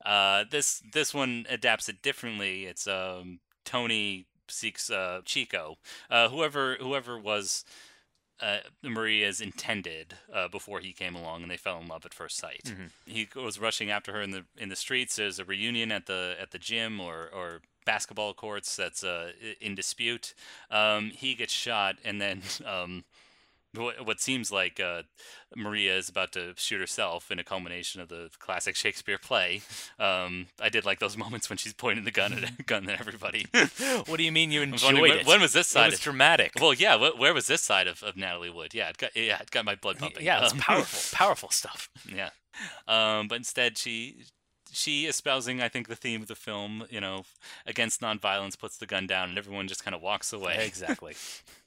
[0.05, 2.65] uh, this this one adapts it differently.
[2.65, 5.77] It's um, Tony seeks uh, Chino,
[6.09, 7.63] uh, whoever whoever was
[8.41, 12.37] uh, Maria's intended uh, before he came along, and they fell in love at first
[12.37, 12.73] sight.
[13.05, 15.15] He was rushing after her in the in the streets.
[15.15, 19.75] There's a reunion at the at the gym or or basketball courts that's uh, in
[19.75, 20.33] dispute.
[20.71, 23.03] Um, he gets shot, and then um,
[23.75, 25.03] what, what seems like uh,
[25.55, 29.61] Maria is about to shoot herself in a culmination of the classic Shakespeare play.
[29.99, 33.45] Um, I did like those moments when she's pointing the gun at gun at everybody.
[34.05, 35.25] what do you mean you enjoyed when, it?
[35.27, 35.87] when was this side?
[35.87, 36.51] It was of- dramatic.
[36.61, 36.97] well, yeah.
[36.97, 38.73] Wh- where was this side of, of Natalie Wood?
[38.73, 40.23] Yeah, it got yeah, it got my blood pumping.
[40.23, 41.89] yeah, it's Um, powerful, powerful stuff.
[42.13, 42.29] yeah.
[42.87, 44.25] Um, but instead, she
[44.71, 47.25] she espousing, I think, the theme of the film, you know,
[47.65, 50.65] against nonviolence, puts the gun down, and everyone just kind of walks away.
[50.65, 51.13] Exactly.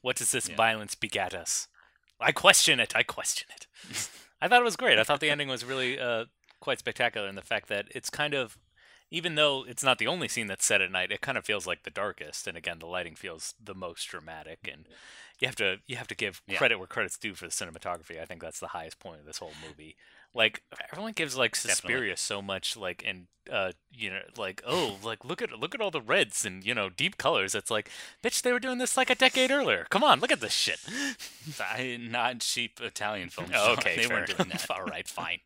[0.03, 0.57] what does this Yeah.
[0.57, 1.69] violence begat us?
[2.21, 2.95] I question it.
[2.97, 3.67] I question it.
[4.41, 4.99] I thought it was great.
[4.99, 6.27] I thought the ending was really uh,
[6.61, 8.59] quite spectacular in the fact that it's kind of,
[9.11, 11.67] even though it's not the only scene that's set at night, it kind of feels
[11.67, 12.47] like the darkest.
[12.47, 14.69] And again, the lighting feels the most dramatic.
[14.71, 14.87] And
[15.39, 16.57] you have to you have to give Yeah.
[16.59, 18.21] credit where credit's due for the cinematography.
[18.21, 19.97] I think that's the highest point of this whole movie.
[20.37, 20.63] Like
[20.93, 25.41] everyone gives like Suspiria so much like and uh you know like oh like look
[25.41, 27.55] at look at all the reds and you know deep colors.
[27.55, 27.91] It's like
[28.23, 29.87] bitch they were doing this like a decade earlier.
[29.89, 30.79] Come on, look at this shit.
[31.61, 33.53] I, not cheap Italian films.
[33.55, 34.69] Oh, okay, they weren't doing enough.
[34.69, 34.77] that.
[34.79, 35.39] All right, fine.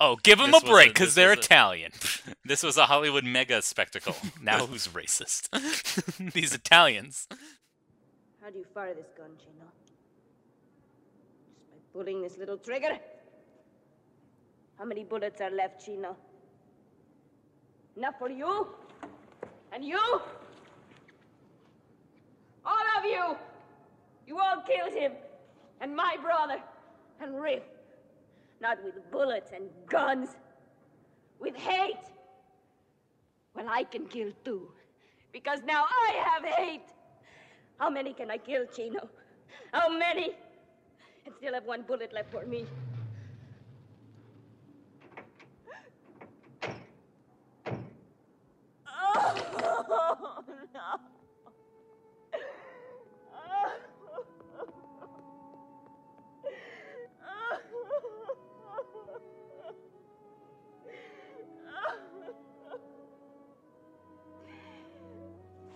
[0.00, 1.92] Oh, give them This a break because they're was a- Italian.
[2.44, 4.16] This was a Hollywood mega spectacle.
[4.42, 5.50] now who's racist?
[6.32, 7.28] These Italians.
[8.42, 9.66] How do you fire this gun, Chino?
[11.54, 12.98] Just by pulling this little trigger?
[14.78, 16.16] How many bullets are left, Chino?
[17.96, 18.68] Enough for you?
[19.72, 20.00] And you?
[22.64, 23.36] All of you!
[24.26, 25.12] You all killed him,
[25.80, 26.60] and my brother,
[27.20, 27.62] and Riff.
[28.60, 30.36] Not with bullets and guns,
[31.40, 31.96] with hate.
[33.54, 34.70] Well, I can kill too,
[35.32, 36.88] because now I have hate.
[37.78, 39.08] How many can I kill, Chino?
[39.72, 40.36] How many?
[41.24, 42.66] And still have one bullet left for me.
[48.86, 50.37] Oh,
[50.74, 50.98] no.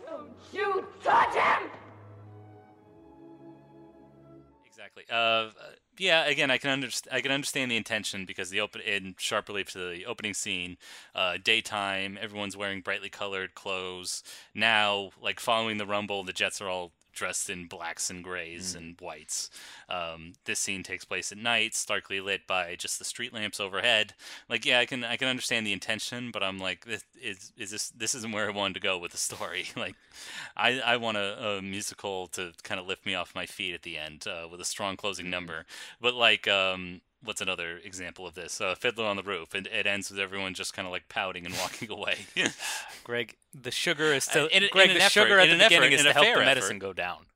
[0.06, 1.70] Don't you touch him!
[4.66, 5.04] Exactly.
[5.10, 5.50] Uh,
[6.02, 6.24] yeah.
[6.24, 7.16] Again, I can understand.
[7.16, 10.76] I can understand the intention because the open in sharp relief to the opening scene,
[11.14, 14.24] uh, daytime, everyone's wearing brightly colored clothes.
[14.52, 18.96] Now, like following the rumble, the Jets are all dressed in blacks and grays and
[19.00, 19.50] whites.
[19.88, 24.14] Um, this scene takes place at night, starkly lit by just the street lamps overhead.
[24.48, 27.70] Like, yeah, I can I can understand the intention, but I'm like, this is is
[27.70, 29.66] this this isn't where I wanted to go with the story.
[29.76, 29.94] like,
[30.56, 33.82] I I want a, a musical to kind of lift me off my feet at
[33.82, 35.66] the end uh, with a strong closing number.
[36.00, 38.60] But like, um, what's another example of this?
[38.60, 41.46] Uh, Fiddler on the Roof, and it ends with everyone just kind of like pouting
[41.46, 42.26] and walking away.
[43.04, 44.90] Greg, the sugar is to Uh, in- in Greg.
[44.90, 46.80] an the effort- sugar at the beginning effort- is to help the medicine effort.
[46.80, 47.26] go down.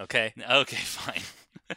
[0.00, 0.32] Okay.
[0.50, 1.22] Okay, fine.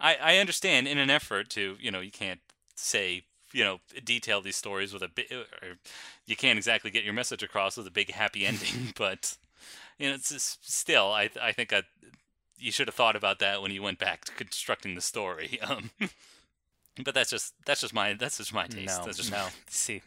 [0.00, 2.40] I I understand in an effort to you know you can't
[2.76, 5.78] say you know detail these stories with a bit or
[6.26, 9.36] you can't exactly get your message across with a big happy ending, but
[9.98, 11.82] you know it's just, still I I think I,
[12.58, 15.58] you should have thought about that when you went back to constructing the story.
[15.60, 15.90] Um,
[17.02, 19.00] but that's just that's just my that's just my taste.
[19.00, 19.46] No, just no.
[19.68, 20.02] See,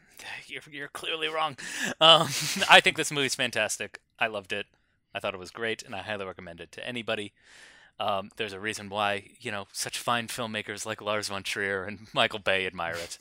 [0.48, 1.58] you're you're clearly wrong.
[2.00, 2.28] Um,
[2.70, 4.00] I think this movie's fantastic.
[4.20, 4.66] I loved it.
[5.14, 7.34] I thought it was great, and I highly recommend it to anybody.
[8.00, 12.08] Um, there's a reason why you know such fine filmmakers like Lars von Trier and
[12.14, 13.18] Michael Bay admire it.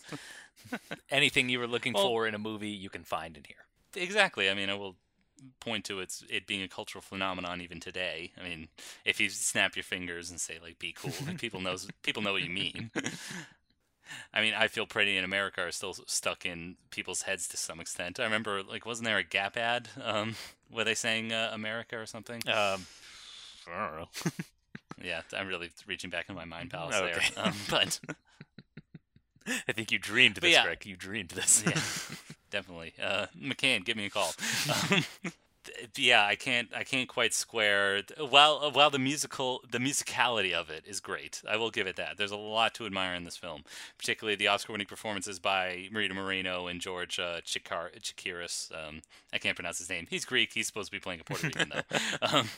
[1.11, 3.57] Anything you were looking Well- for in a movie, you can find in here.
[3.95, 4.51] Exactly.
[4.51, 4.97] I mean, I will
[5.61, 8.33] point to its it being a cultural phenomenon even today.
[8.41, 8.69] I mean,
[9.05, 12.33] if you snap your fingers and say like "be cool," then people knows people know
[12.33, 12.91] what you mean.
[14.33, 17.81] I mean, I feel pretty in America are still stuck in people's heads to some
[17.81, 18.21] extent.
[18.21, 20.37] I remember like wasn't there a Gap ad um,
[20.71, 22.43] where they sang uh, "America" or something?
[22.47, 22.87] Um,
[23.73, 24.09] I don't know.
[25.05, 27.21] Yeah, I'm really reaching back in my mind palace Okay.
[27.37, 27.45] there.
[27.45, 28.01] Um, but
[29.69, 30.65] I think you dreamed this, yeah.
[30.65, 30.87] Greg.
[30.87, 31.63] You dreamed this.
[31.67, 31.79] yeah,
[32.57, 32.95] definitely.
[33.03, 34.33] Uh, McCann, give me a call.
[34.91, 35.05] Um,
[35.97, 36.69] yeah, I can't.
[36.75, 38.03] I can't quite square.
[38.19, 41.43] While while the musical, the musicality of it is great.
[41.49, 42.17] I will give it that.
[42.17, 43.65] There's a lot to admire in this film,
[43.99, 48.73] particularly the Oscar-winning performances by Marita Moreno and George uh, Chikar- Chikiris.
[48.73, 49.03] Um,
[49.33, 50.07] I can't pronounce his name.
[50.09, 50.53] He's Greek.
[50.55, 51.99] He's supposed to be playing a Puerto Rican though.
[52.23, 52.49] Um,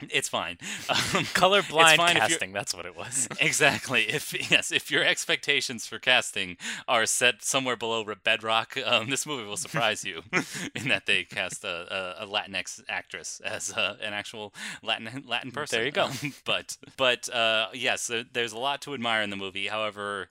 [0.00, 0.58] it's fine.
[0.88, 2.52] Um, Colorblind fine casting.
[2.52, 3.28] That's what it was.
[3.40, 4.02] Exactly.
[4.08, 9.44] If yes, if your expectations for casting are set somewhere below bedrock, um, this movie
[9.44, 10.22] will surprise you
[10.74, 15.50] in that they cast a, a, a Latinx actress as uh, an actual Latin Latin
[15.50, 15.78] person.
[15.78, 16.04] There you go.
[16.06, 19.66] Um, but but uh, yes, there's a lot to admire in the movie.
[19.68, 20.28] However.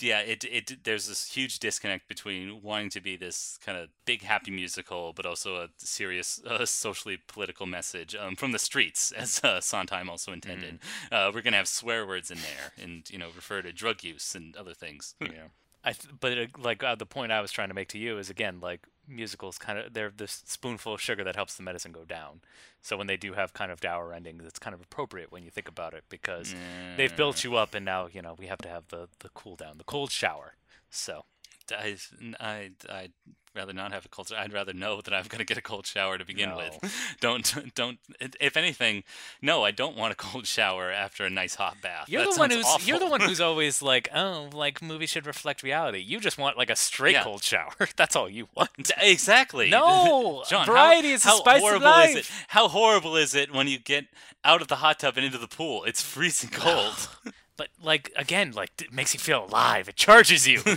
[0.00, 4.22] Yeah, it it there's this huge disconnect between wanting to be this kind of big
[4.22, 9.40] happy musical, but also a serious uh, socially political message um, from the streets, as
[9.44, 10.80] uh, Sondheim also intended.
[11.10, 14.34] Uh, we're gonna have swear words in there, and you know refer to drug use
[14.34, 15.14] and other things.
[15.20, 15.48] yeah.
[15.84, 18.18] I th- but uh, like uh, the point I was trying to make to you
[18.18, 21.92] is again like musicals kind of they're this spoonful of sugar that helps the medicine
[21.92, 22.40] go down.
[22.80, 25.50] So when they do have kind of dour endings, it's kind of appropriate when you
[25.50, 26.54] think about it because
[26.96, 29.56] they've built you up and now you know we have to have the the cool
[29.56, 30.54] down, the cold shower.
[30.90, 31.24] So
[31.72, 31.96] I
[32.40, 33.12] I I'd
[33.54, 34.32] rather not have a cold.
[34.36, 36.56] I'd rather know that I'm gonna get a cold shower to begin No.
[36.56, 36.92] with.
[37.20, 37.98] Don't don't.
[38.40, 39.04] If anything,
[39.42, 42.08] no, I don't want a cold shower after a nice hot bath.
[42.08, 45.26] you're That the one who's you're the one who's always like oh like movies should
[45.26, 45.98] reflect reality.
[45.98, 47.24] You just want like a straight Yeah.
[47.24, 47.72] cold shower.
[47.96, 48.90] That's all you want.
[49.00, 49.68] Exactly.
[49.70, 50.66] No, John.
[50.66, 52.14] variety how, is the how spice of horrible is it?
[52.16, 52.44] life.
[52.48, 54.06] How horrible is it when you get
[54.44, 55.84] out of the hot tub and into the pool?
[55.84, 57.08] It's freezing cold.
[57.56, 59.88] But like again, like it makes you feel alive.
[59.88, 60.62] It charges you.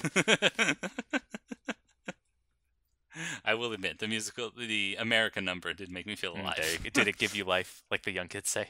[3.46, 6.60] I will admit, the musical, the American number did make me feel mm, alive.
[6.60, 8.70] Okay, Did it give you life, like the young kids say?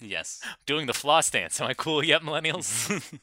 [0.00, 0.40] yes.
[0.66, 1.60] Doing the floss dance.
[1.60, 2.90] Am I cool yet, millennials?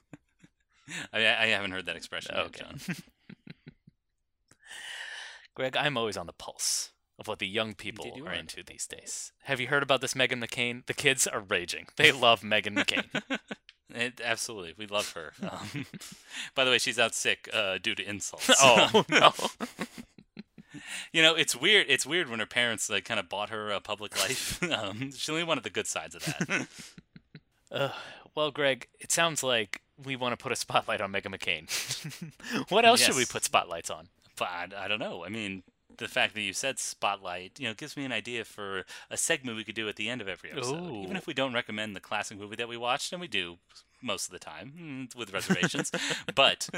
[1.14, 2.62] I, I haven't heard that expression yet, Okay.
[2.64, 2.80] John.
[5.54, 8.34] Greg, I'm always on the pulse of what the young people you are.
[8.34, 9.34] into these days.
[9.44, 10.86] Have you heard about this Meghan McCain?
[10.86, 11.88] The kids are raging.
[11.98, 13.40] They love Meghan McCain.
[13.96, 15.34] It, absolutely, we love her.
[15.44, 15.86] Um,
[16.56, 18.50] by the way, she's out sick uh, due to insults.
[18.62, 19.34] oh no.
[21.12, 21.88] You know, it's weird.
[21.90, 24.62] It's weird when her parents like kind of bought her a public life.
[24.72, 26.68] um, she only wanted the good sides of that.
[27.72, 27.90] Uh,
[28.36, 32.70] well, Greg, it sounds like we want to put a spotlight on Meghan McCain.
[32.70, 34.08] what else should we put spotlights on?
[34.42, 35.24] but I, I don't know.
[35.24, 35.62] I mean,
[35.98, 39.58] the fact that you said spotlight, you know, gives me an idea for a segment
[39.58, 41.04] we could do at the end of every episode.
[41.04, 43.58] Even if we don't recommend the classic movie that we watched, and we do
[44.02, 45.92] most of the time mm, with reservations,
[46.36, 46.70] but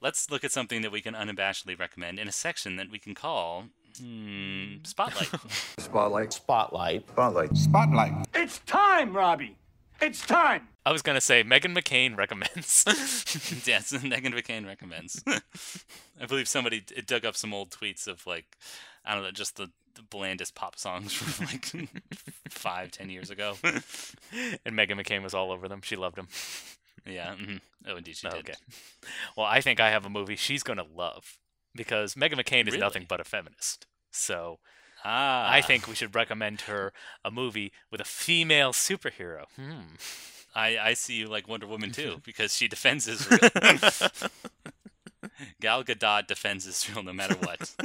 [0.00, 3.14] let's look at something that we can unabashedly recommend in a section that we can
[3.14, 3.64] call
[3.98, 5.28] hmm, spotlight.
[5.78, 6.32] Spotlight.
[6.32, 7.08] Spotlight.
[7.08, 7.56] Spotlight.
[7.56, 8.28] Spotlight.
[8.34, 9.56] It's time, Robbie.
[10.00, 10.68] It's time.
[10.84, 12.84] I was gonna say Meghan McCain recommends.
[13.66, 15.22] yes, Meghan McCain recommends.
[16.20, 18.56] I believe somebody dug up some old tweets of like,
[19.04, 21.66] I don't know, just the, the blandest pop songs from like
[22.48, 23.56] five, ten years ago.
[23.62, 25.82] and Meghan McCain was all over them.
[25.82, 26.28] She loved them.
[27.06, 27.34] yeah.
[27.34, 27.60] mhm.
[27.86, 28.38] Oh, indeed, she did.
[28.38, 28.54] Okay.
[29.36, 31.38] Well, I think I have a movie she's gonna love
[31.74, 33.86] because Meghan McCain is nothing but a feminist.
[34.10, 34.58] So
[35.04, 36.92] Ah, I think we should recommend her
[37.24, 39.46] a movie with a female superhero.
[39.56, 39.96] Hmm.
[40.54, 43.40] I, I see you like Wonder Woman too because she defends Israel.
[45.60, 47.74] Gal Gadot defends Israel no matter what.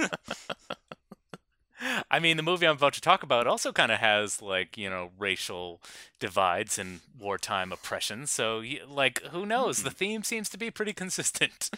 [2.10, 4.90] I mean, the movie I'm about to talk about also kind of has like you
[4.90, 5.80] know racial
[6.20, 8.26] divides and wartime oppression.
[8.26, 9.84] So, like, who knows?
[9.84, 9.96] The hmm.
[9.96, 11.70] theme seems to be pretty consistent.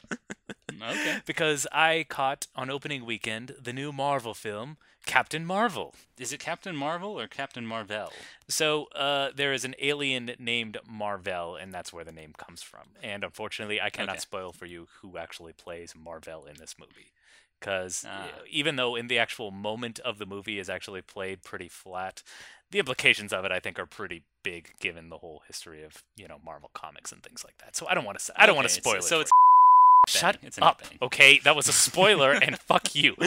[0.81, 1.19] Okay.
[1.25, 5.95] because I caught on opening weekend the new Marvel film Captain Marvel.
[6.19, 8.11] Is it Captain Marvel or Captain Marvel?
[8.47, 12.89] So uh, there is an alien named Mar-Vell, and that's where the name comes from.
[13.01, 14.19] And unfortunately, I cannot Okay.
[14.19, 17.11] spoil for you who actually plays Mar-Vell in this movie.
[17.59, 18.29] Because Ah.
[18.49, 22.23] even though in the actual moment of the movie is actually played pretty flat,
[22.71, 26.25] the implications of it I think are pretty big given the whole history of you
[26.29, 27.75] know Marvel comics and things like that.
[27.75, 29.09] So I don't want to I don't want to spoil it's- it.
[29.09, 29.31] So it's
[30.13, 30.19] you.
[30.19, 30.81] shut It's up.
[30.81, 30.97] bang.
[31.01, 33.15] Okay, that was a spoiler, and fuck you.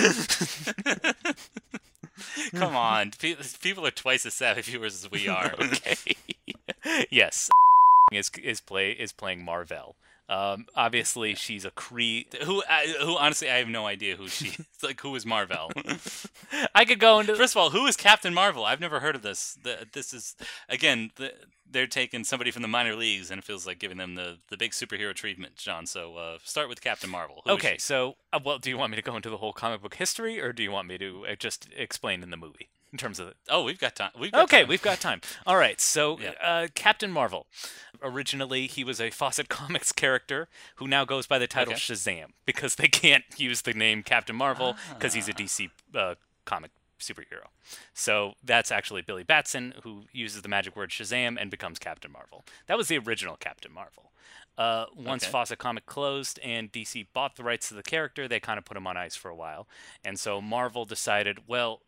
[2.54, 5.54] Come on, pe- people are twice as savvy viewers as we are.
[5.58, 5.96] okay.
[7.10, 7.50] yes,
[8.12, 9.96] is is play is playing Mar-Vell.
[10.28, 12.32] Um, obviously, she's a Kree.
[12.44, 14.66] who, I, who honestly, I have no idea who she is.
[14.82, 15.70] Like, who is Marvel?
[16.74, 18.64] I could go into First of all, who is Captain Marvel?
[18.64, 19.58] I've never heard of this.
[19.62, 20.34] The, this is
[20.70, 21.32] again, the,
[21.72, 24.56] they're taking somebody from the minor leagues, and it feels like giving them the, the
[24.56, 25.86] big superhero treatment, John.
[25.86, 27.42] So uh, start with Captain Marvel.
[27.44, 29.82] Who Okay, so uh, well, do you want me to go into the whole comic
[29.82, 32.98] book history, or do you want me to uh, just explain in the movie in
[32.98, 34.10] terms of the Oh, we've got time.
[34.18, 34.68] We've got Okay, time.
[34.68, 35.20] we've got time.
[35.46, 36.32] All right, so Yeah.
[36.42, 37.46] uh, Captain Marvel.
[38.02, 41.80] Originally, he was a Fawcett Comics character who now goes by the title Okay.
[41.80, 45.16] Shazam because they can't use the name Captain Marvel because Ah.
[45.16, 46.14] he's a DC uh,
[46.44, 46.70] comic
[47.02, 47.46] superhero.
[47.94, 52.44] So that's actually Billy Batson who uses the magic word Shazam and becomes Captain Marvel.
[52.66, 54.10] That was the original Captain Marvel.
[54.58, 55.30] Uh, once Okay.
[55.32, 58.76] Fawcett Comic closed and DC bought the rights to the character, they kind of put
[58.76, 59.66] him on ice for a while.
[60.04, 61.80] And so Marvel decided, well,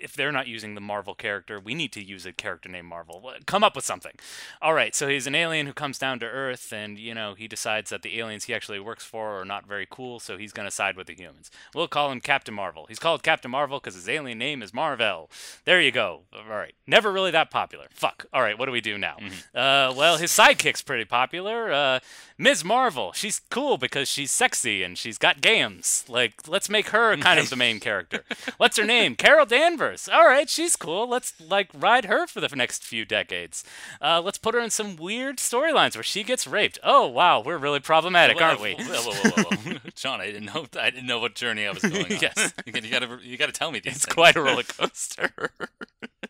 [0.00, 3.32] if they're not using the Marvel character, we need to use a character named Marvel.
[3.46, 4.12] Come up with something.
[4.60, 7.48] All right, so he's an alien who comes down to Earth, and you know he
[7.48, 10.70] decides that the aliens he actually works for are not very cool, so he's gonna
[10.70, 11.50] side with the humans.
[11.74, 12.84] We'll call him Captain Marvel.
[12.88, 15.30] He's called Captain Marvel because his alien name is Mar-Vell.
[15.64, 16.22] There you go.
[16.34, 17.86] All right, never really that popular.
[17.90, 18.26] Fuck.
[18.34, 19.16] All right, what do we do now?
[19.54, 21.72] Uh, well, his sidekick's pretty popular.
[21.72, 21.95] Uh,
[22.38, 22.64] Ms.
[22.64, 23.12] Marvel.
[23.12, 26.04] She's cool because she's sexy and she's got games.
[26.08, 28.24] Like, let's make her kind of the main character.
[28.58, 29.14] What's her name?
[29.16, 30.08] Carol Danvers.
[30.08, 31.08] All right, she's cool.
[31.08, 33.64] Let's like ride her for the next few decades.
[34.00, 36.78] Uh, let's put her in some weird storylines where she gets raped.
[36.82, 38.74] Oh wow, we're really problematic, aren't we?
[38.74, 39.78] Whoa, whoa, whoa, whoa.
[39.94, 40.66] John, I didn't know.
[40.78, 42.18] I didn't know what journey I was going on.
[42.20, 42.52] Yes.
[42.66, 44.14] you gotta, you gotta, you gotta tell me these It's things.
[44.14, 45.30] quite a roller coaster.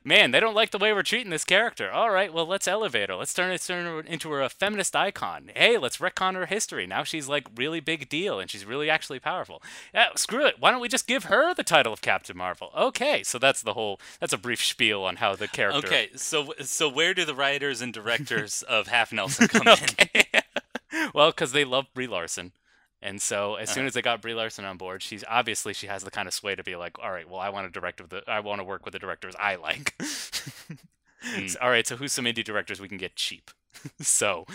[0.05, 1.91] Man, they don't like the way we're treating this character.
[1.91, 3.17] All right, well, let's elevate her.
[3.17, 5.51] Let's turn it turn her into a feminist icon.
[5.57, 6.87] Hey, let's retcon her history.
[6.87, 9.63] Now she's like really big deal, and she's really actually powerful.
[9.95, 10.57] Yeah, screw it.
[10.59, 12.71] Why don't we just give her the title of Captain Marvel?
[12.77, 14.01] Okay, so that's the whole.
[14.21, 15.87] That's a brief spiel on how the character.
[15.87, 20.43] Okay, so so where do the writers and directors of Half Nelson come in?
[21.15, 22.53] well, because they love Brie Larson.
[23.03, 23.89] And so, as soon uh-huh.
[23.89, 26.55] as they got Brie Larson on board, she's obviously she has the kind of sway
[26.55, 28.65] to be like, all right, well, I want to direct with the, I want to
[28.65, 29.95] work with the directors I like.
[31.23, 31.49] Hmm.
[31.49, 33.51] So, all right, so who's some indie directors we can get cheap?
[34.01, 34.47] so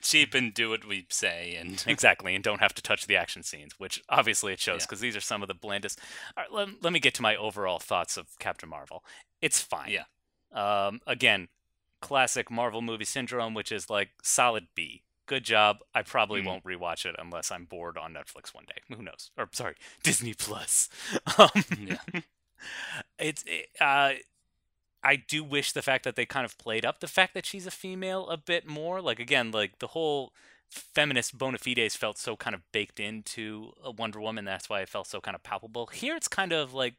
[0.00, 3.42] Cheap and do what we say, and exactly, and don't have to touch the action
[3.42, 4.86] scenes, which obviously it shows Yeah.
[4.86, 5.98] because these are some of the blandest.
[6.36, 9.04] Right, let, let me get to my overall thoughts of Captain Marvel.
[9.40, 9.90] It's fine.
[9.90, 10.04] Yeah.
[10.52, 11.48] Um, again,
[12.00, 15.02] classic Marvel movie syndrome, which is like solid B.
[15.26, 15.78] Good job.
[15.94, 16.46] I probably Mhm.
[16.46, 18.82] won't rewatch it unless I'm bored on Netflix one day.
[18.94, 19.30] Who knows?
[19.38, 20.88] Or sorry, Disney Plus.
[21.38, 21.48] Um,
[21.80, 22.20] yeah.
[23.18, 24.12] it's it, uh
[25.04, 27.66] I do wish the fact that they kind of played up the fact that she's
[27.66, 29.00] a female a bit more.
[29.00, 30.32] Like again, like the whole
[30.70, 34.44] feminist bona fides felt so kind of baked into a Wonder Woman.
[34.44, 35.86] That's why it felt so kind of palpable.
[35.88, 36.94] Here, it's kind of like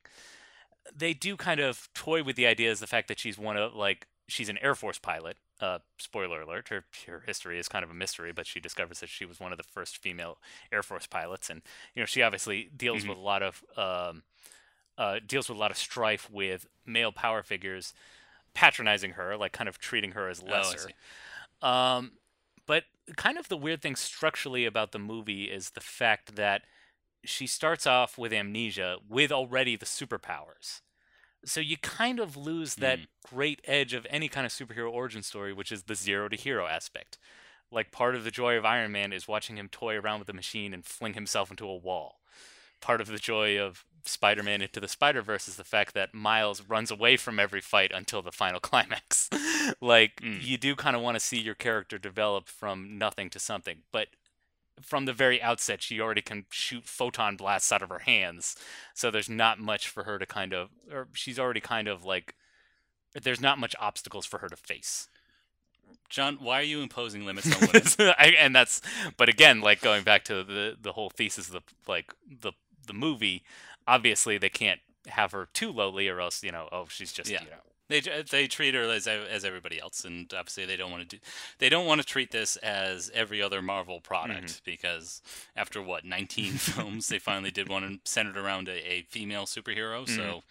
[0.95, 2.79] they do kind of toy with the ideas.
[2.79, 5.37] The fact that she's one of like she's an Air Force pilot.
[5.61, 9.07] Uh, spoiler alert: her her history is kind of a mystery, but she discovers that
[9.09, 10.39] she was one of the first female
[10.73, 11.61] Air Force pilots, and
[11.95, 13.09] you know she obviously deals Mhm.
[13.09, 14.23] with a lot of um,
[14.97, 17.93] uh, deals with a lot of strife with male power figures
[18.53, 20.89] patronizing her, like kind of treating her as Oh, lesser.
[20.89, 20.93] see.
[21.61, 22.13] Um,
[22.65, 22.83] but
[23.15, 26.63] kind of the weird thing structurally about the movie is the fact that
[27.25, 30.81] she starts off with amnesia with already the superpowers.
[31.45, 33.07] So you kind of lose that Mm.
[33.25, 36.67] great edge of any kind of superhero origin story, which is the zero to hero
[36.67, 37.17] aspect.
[37.71, 40.33] Like part of the joy of Iron Man is watching him toy around with the
[40.33, 42.19] machine and fling himself into a wall.
[42.81, 46.91] Part of the joy of Spider-Man into the Spider-Verse is the fact that Miles runs
[46.91, 49.29] away from every fight until the final climax.
[49.81, 50.43] like Mm.
[50.45, 54.07] you do kind of want to see your character develop from nothing to something, but
[54.81, 58.55] from the very outset she already can shoot photon blasts out of her hands.
[58.93, 62.35] So there's not much for her to kind of or she's already kind of like
[63.21, 65.07] there's not much obstacles for her to face.
[66.09, 68.13] John, why are you imposing limits on women?
[68.37, 68.81] And that's
[69.15, 72.53] but again like going back to the the whole thesis of the like the
[72.85, 73.43] the movie
[73.87, 77.41] obviously they can't have her too lowly or else you know oh she's just Yeah.
[77.43, 77.57] you know
[77.89, 81.21] They they treat her as as everybody else, and obviously they don't want to do
[81.59, 84.61] they don't want to treat this as every other Marvel product Mm-hmm.
[84.65, 85.21] because
[85.55, 90.05] after what 19 films, they finally did one centered around a, a female superhero.
[90.05, 90.15] Mm-hmm.
[90.15, 90.43] So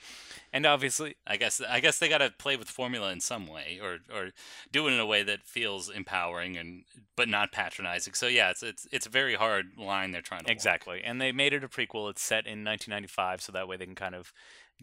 [0.53, 3.79] and obviously I guess I guess they got to play with formula in some way,
[3.83, 4.31] or or
[4.71, 6.85] do it in a way that feels empowering and
[7.17, 8.15] but not patronizing.
[8.15, 10.53] So yeah, it's it's it's a very hard line they're trying to walk.
[10.53, 13.85] exactly and they made it a prequel it's set in 1995 so that way they
[13.87, 14.33] can kind of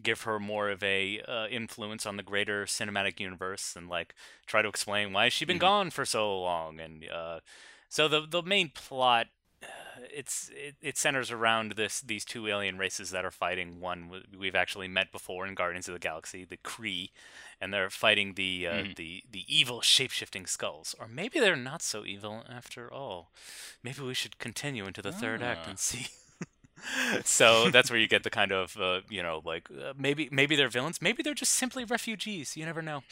[0.02, 4.14] give her more of a uh, influence on the greater cinematic universe and like
[4.46, 5.60] try to explain why she's she been Mhm.
[5.60, 7.40] gone for so long and uh,
[7.88, 9.26] so the the main plot
[10.12, 14.54] it's it, it centers around this these two alien races that are fighting one we've
[14.54, 17.10] actually met before in Guardians of the Galaxy the Kree
[17.60, 18.96] and they're fighting the uh, Mhm.
[18.96, 23.30] the the evil shape-shifting Skrulls or maybe they're not so evil after all
[23.82, 25.70] maybe we should continue into the third act Ah.
[25.70, 26.06] and see
[27.24, 30.56] so that's where you get the kind of uh, you know like uh, maybe maybe
[30.56, 33.02] they're villains maybe they're just simply refugees you never know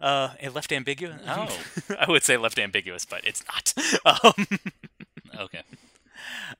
[0.00, 1.58] uh and left ambiguous Oh.
[1.98, 3.74] i would say left ambiguous but it's not
[4.24, 4.46] um
[5.40, 5.60] Okay.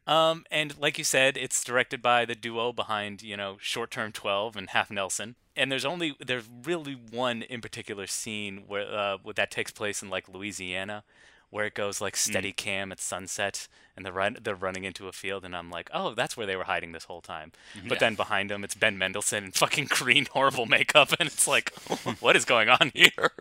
[0.07, 4.13] Um, and like you said, it's directed by the duo behind, you know, Short Term
[4.13, 5.37] 12 and Half Nelson.
[5.57, 10.03] And there's only there's really one in particular scene where uh, where that takes place
[10.03, 11.03] in like Louisiana,
[11.51, 15.13] where it goes like steady cam at sunset, and they're run, they're running into a
[15.13, 17.51] field, and I'm like, oh, that's where they were hiding this whole time.
[17.89, 17.99] But Yeah.
[18.01, 21.75] then behind them, it's Ben Mendelsohn in fucking green horrible makeup, and it's like,
[22.21, 23.33] what is going on here?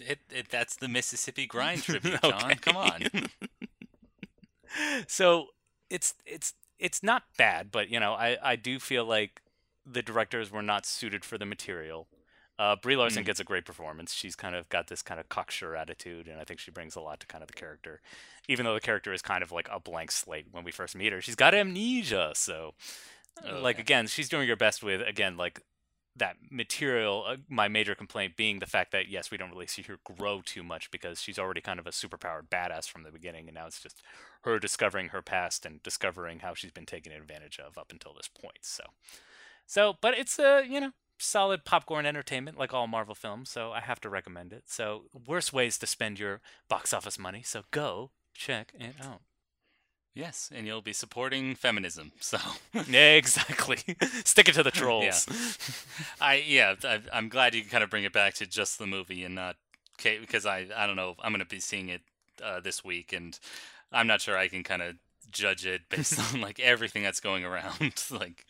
[0.00, 2.38] It, it, that's the Mississippi grind tribute, Okay.
[2.38, 2.54] John.
[2.56, 3.02] Come on.
[5.06, 5.46] so
[5.90, 9.40] it's it's it's not bad, but you know, I I do feel like
[9.86, 12.08] the directors were not suited for the material.
[12.58, 13.26] Uh, Brie Larson Mm.
[13.26, 14.14] gets a great performance.
[14.14, 17.00] She's kind of got this kind of cocksure attitude, and I think she brings a
[17.00, 18.00] lot to kind of the character.
[18.48, 21.12] Even though the character is kind of like a blank slate when we first meet
[21.12, 22.32] her, she's got amnesia.
[22.34, 22.74] So,
[23.44, 23.82] uh, like Okay.
[23.82, 25.60] again, she's doing her best with again like
[26.16, 27.24] that material.
[27.26, 30.42] Uh, my major complaint being the fact that yes, we don't really see her grow
[30.44, 33.66] too much because she's already kind of a superpowered badass from the beginning, and now
[33.66, 34.02] it's just
[34.42, 38.28] her discovering her past and discovering how she's been taken advantage of up until this
[38.28, 38.58] point.
[38.62, 38.84] So,
[39.66, 43.50] so, but it's a you know solid popcorn entertainment like all Marvel films.
[43.50, 44.64] So I have to recommend it.
[44.66, 47.42] So worst ways to spend your box office money.
[47.42, 49.22] So go check it out.
[50.14, 52.12] Yes, and you'll be supporting feminism.
[52.20, 52.38] So
[52.88, 53.78] Yeah, exactly.
[54.24, 55.26] Stick it to the trolls.
[56.20, 58.86] I yeah, I, I'm glad you can kind of bring it back to just the
[58.86, 59.56] movie and not
[60.02, 62.02] because I I don't know I'm gonna be seeing it
[62.42, 63.38] uh, this week and
[63.92, 64.96] I'm not sure I can kind of
[65.30, 68.44] judge it based on like everything that's going around like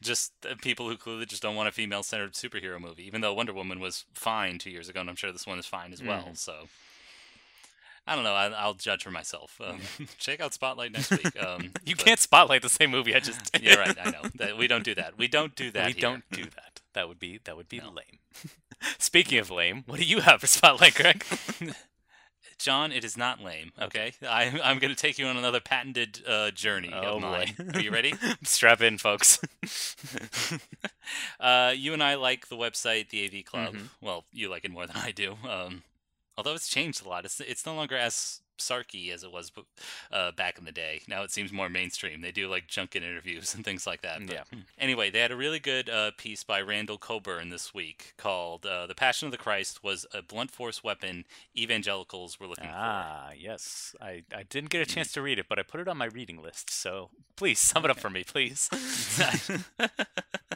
[0.00, 3.34] just uh, people who clearly just don't want a female centered superhero movie even though
[3.34, 6.02] Wonder Woman was fine two years ago and I'm sure this one is fine as
[6.02, 6.38] well Mhm.
[6.38, 6.68] so
[8.06, 9.80] I don't know I, I'll judge for myself um,
[10.18, 13.52] check out Spotlight next week um, You but- can't spotlight the same movie I just
[13.52, 13.62] did.
[13.64, 16.00] you're right I know that we don't do that we don't do that we here.
[16.00, 16.80] don't do that.
[16.94, 17.90] That would be that would be No.
[17.90, 18.18] lame.
[18.98, 21.24] Speaking of lame, what do you have for spotlight, Greg?
[22.58, 23.72] John, it is not lame.
[23.80, 27.46] Okay, I, I'm going to take you on another patented uh, journey Oh, of boy.
[27.74, 28.14] Are you ready?
[28.44, 29.40] Strap in, folks.
[31.40, 33.74] uh, you and I like the website, the AV Club.
[33.74, 33.88] Mhm.
[34.00, 35.36] Well, you like it more than I do.
[35.48, 35.82] Um,
[36.36, 37.24] Although it's changed a lot.
[37.24, 39.50] It's it's no longer as sarky as it was
[40.12, 41.00] uh, back in the day.
[41.08, 42.20] Now it seems more mainstream.
[42.20, 44.20] They do like junket interviews and things like that.
[44.26, 44.44] But Yeah.
[44.78, 48.86] Anyway, they had a really good uh, piece by Randall Colburn this week called uh,
[48.86, 51.24] "The Passion of the Christ was a blunt force weapon
[51.56, 53.94] evangelicals were looking for." Ah, yes.
[54.00, 56.06] I, I didn't get a chance to read it, but I put it on my
[56.06, 56.70] reading list.
[56.70, 58.70] So please sum it up for me, please.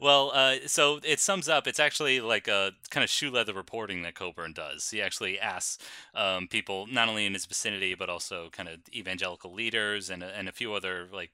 [0.00, 1.66] Well, uh, so it sums up.
[1.66, 4.90] It's actually like a kind of shoe leather reporting that Colburn does.
[4.90, 5.78] He actually asks
[6.14, 10.34] um, people not only in his vicinity but also kind of evangelical leaders and a-
[10.36, 11.32] and a few other like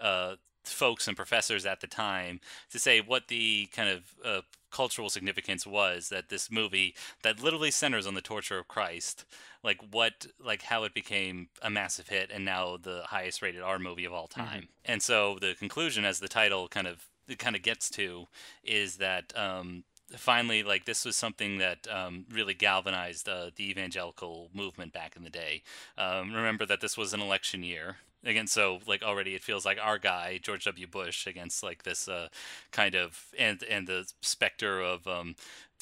[0.00, 5.08] uh, folks and professors at the time to say what the kind of uh, cultural
[5.10, 9.24] significance was that this movie that literally centers on the torture of Christ,
[9.64, 13.78] like what like how it became a massive hit and now the highest rated R
[13.78, 14.68] movie of all time.
[14.84, 17.06] And so the conclusion, as the title kind of
[17.38, 18.26] kind of gets to
[18.64, 19.84] is that um,
[20.16, 25.22] finally like this was something that um, really galvanized uh, the evangelical movement back in
[25.24, 25.62] the day
[25.98, 29.78] um, remember that this was an election year again so like already it feels like
[29.80, 32.28] our guy george w bush against like this uh,
[32.70, 35.34] kind of and and the specter of um,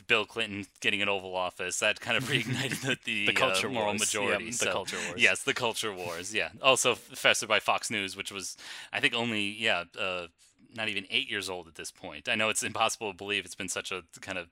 [0.06, 3.72] Bill Clinton getting an Oval Office that kind of reignited the, the, The culture uh,
[3.72, 4.00] moral wars.
[4.00, 4.46] Majority.
[4.46, 5.20] the So, culture wars.
[5.20, 6.32] Yes, the culture wars.
[6.32, 8.56] Yeah, also festered by Fox News, which was
[8.92, 10.28] I think only yeah uh,
[10.74, 12.28] not even eight years old at this point.
[12.28, 14.48] I know it's impossible to believe it's been such a kind of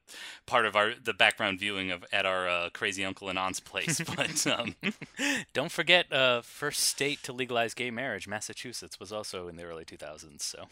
[0.46, 4.00] part of our the background viewing of at our uh, crazy uncle and aunt's place,
[4.16, 4.74] but um,
[5.52, 9.84] Don't forget, uh, first state to legalize gay marriage, Massachusetts, was also in the early
[9.84, 10.42] 2000s.
[10.42, 10.64] So,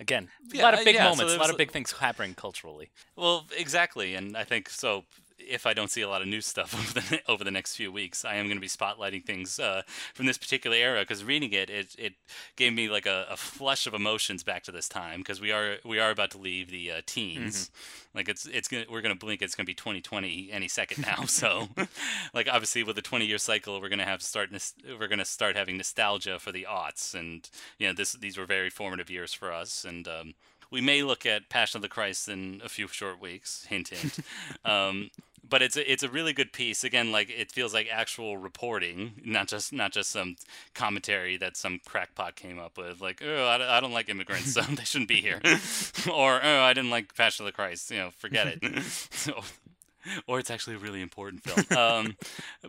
[0.00, 2.34] again, a lot of uh, big yeah, moments, there a lot of big things happening
[2.34, 2.90] culturally.
[3.16, 5.04] Well, exactly, and I think so.
[5.38, 7.90] If I don't see a lot of new stuff over the over the next few
[7.92, 9.82] weeks, I am going to be spotlighting things uh,
[10.14, 12.14] from this particular era because reading it, it it
[12.56, 15.76] gave me like a, a flush of emotions back to this time because we are
[15.84, 17.70] we are about to leave the uh, teens.
[18.14, 19.42] Like it's it's gonna we're gonna blink.
[19.42, 21.24] It's gonna be 2020 any second now.
[21.28, 21.68] So,
[22.34, 24.50] like obviously with the 20 year cycle, we're gonna have start
[24.98, 28.70] we're gonna start having nostalgia for the aughts, and you know this these were very
[28.70, 30.34] formative years for us, and um,
[30.70, 33.64] we may look at Passion of the Christ in a few short weeks.
[33.66, 34.18] Hint, hint.
[34.64, 35.10] um,
[35.48, 36.84] but it's a, it's a really good piece.
[36.84, 40.36] Again, like it feels like actual reporting, not just not just some
[40.74, 43.00] commentary that some crackpot came up with.
[43.00, 45.40] Like, oh, I, don't- I don't like immigrants, so they shouldn't be here.
[46.12, 47.90] or, oh, I didn't like Passion of the Christ.
[47.90, 48.82] You know, forget it.
[49.10, 49.40] so,
[50.26, 51.78] or it's actually a really important film.
[51.78, 52.16] Um,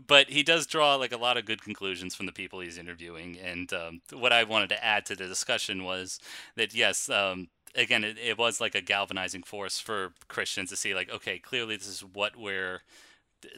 [0.07, 3.37] but he does draw like a lot of good conclusions from the people he's interviewing.
[3.37, 6.19] And um, what I wanted to add to the discussion was
[6.55, 10.93] that yes, um, again, it, it was like a galvanizing force for Christians to see
[10.93, 12.81] like, okay, clearly this is what we're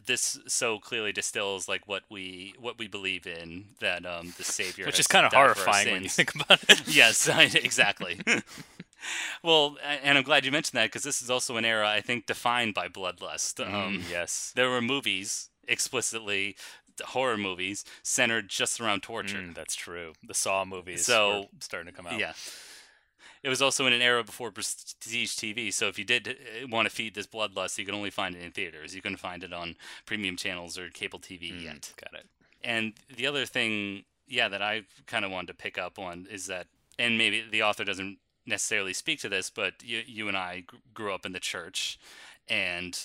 [0.05, 4.85] this so clearly distills like what we what we believe in that um the savior
[4.85, 6.87] Which is kind of died for our horrifying when you think about it.
[6.95, 8.19] yes I, exactly
[9.43, 12.27] well and i'm glad you mentioned that because this is also an era i think
[12.27, 14.51] defined by bloodlust um Mm, yes.
[14.55, 16.55] there were movies explicitly
[17.05, 20.13] horror movies centered just around torture Mm, that's true.
[20.23, 22.19] The Saw movies So, were starting to come out.
[22.19, 22.33] yeah.
[23.43, 26.87] It was also in an era before prestige TV, so if you did uh, want
[26.87, 28.93] to feed this bloodlust, you could only find it in theaters.
[28.93, 29.75] You couldn't find it on
[30.05, 31.93] premium channels or cable TV Mm, yet.
[31.99, 32.27] Got it.
[32.63, 36.45] And the other thing, yeah, that I kind of wanted to pick up on is
[36.47, 36.67] that,
[36.99, 41.13] and maybe the author doesn't necessarily speak to this, but you, you and I grew
[41.13, 41.99] up in the church,
[42.47, 42.95] and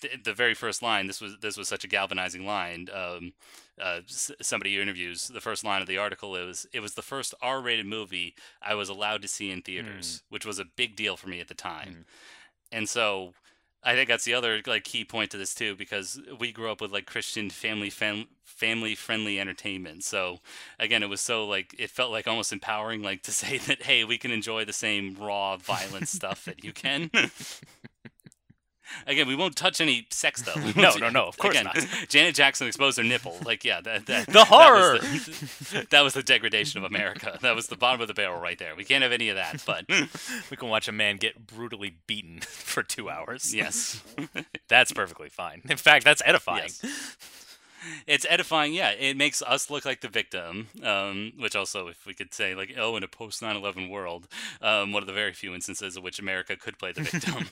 [0.00, 2.88] the, the very first line, this was this was such a galvanizing line.
[2.92, 3.32] Um,
[3.80, 7.34] uh, s- somebody interviews the first line of the article is it was the first
[7.40, 11.28] R-rated movie I was allowed to see in theaters, which was a big deal for
[11.28, 12.04] me at the time.
[12.72, 13.32] And so
[13.82, 16.80] I think that's the other like key point to this too, because we grew up
[16.82, 20.04] with like Christian family fam- family friendly entertainment.
[20.04, 20.40] So
[20.78, 24.04] again, it was so like it felt like almost empowering, like to say that hey,
[24.04, 27.10] we can enjoy the same raw, violent stuff that you can.
[29.06, 30.54] Again, we won't touch any sex though.
[30.80, 31.86] No, no, no, of course again, not.
[32.08, 33.36] Janet Jackson exposed her nipple.
[33.44, 34.98] Like, yeah, that, that The that was horror!
[34.98, 37.38] the- That was the degradation of America.
[37.42, 38.74] That was the bottom of the barrel right there.
[38.76, 39.62] We can't have any of that.
[39.66, 39.84] But
[40.50, 43.54] We can watch a man get brutally beaten for two hours.
[43.54, 44.02] yes,
[44.68, 45.62] That's perfectly fine.
[45.68, 46.70] In fact, that's edifying.
[46.82, 47.16] Yes.
[48.06, 48.74] it's edifying.
[48.74, 50.68] Yeah, it makes us look like the victim.
[50.82, 54.28] Um, which also, if we could say, like, oh, in a post 9/11 world,
[54.60, 57.48] um, one of the very few instances in which America could play the victim.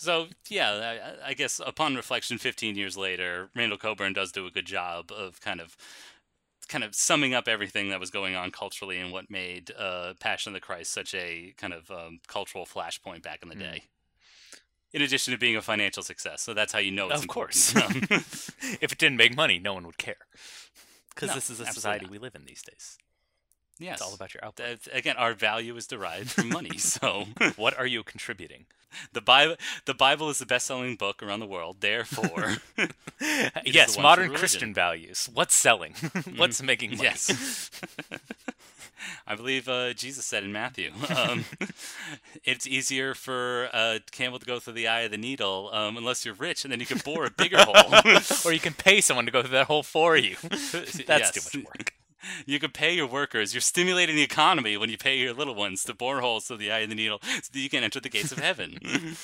[0.00, 4.50] So yeah, I, I guess upon reflection, 15 years later, Randall Colburn does do a
[4.50, 5.76] good job of kind of.
[6.68, 10.50] Kind of summing up everything that was going on culturally and what made uh, Passion
[10.50, 13.58] of the Christ such a kind of um, cultural flashpoint back in the Mm.
[13.58, 13.82] day.
[14.92, 17.74] In addition to being a financial success, so that's how you know it's Of course.
[18.80, 20.26] If it didn't make money, no one would care.
[21.14, 22.12] Because No, this is the absolutely society not.
[22.12, 22.98] we live in these days.
[23.80, 23.94] Yes.
[23.94, 24.86] It's all about your output.
[24.92, 26.70] Again, our value is derived from money.
[26.78, 27.24] So
[27.56, 28.66] what are you contributing?
[29.12, 29.54] the Bible,
[29.86, 31.76] the Bible is the best-selling book around the world.
[31.80, 32.56] Therefore,
[33.64, 34.34] yes, the modern.
[34.34, 35.28] Christian values.
[35.32, 35.94] What's selling?
[36.36, 37.04] What's making money?
[37.04, 37.70] yes.
[39.26, 41.44] I believe uh, Jesus said in Matthew, um,
[42.44, 46.24] it's easier for a camel to go through the eye of the needle um, unless
[46.26, 47.94] you're rich, and then you can bore a bigger hole.
[48.44, 50.36] or you can pay someone to go through that hole for you.
[50.42, 51.32] That's Yes.
[51.50, 51.94] too much work.
[52.46, 53.54] You can pay your workers.
[53.54, 56.70] You're stimulating the economy when you pay your little ones to bore holes through the
[56.70, 58.78] eye of the needle so that you can enter the gates of heaven.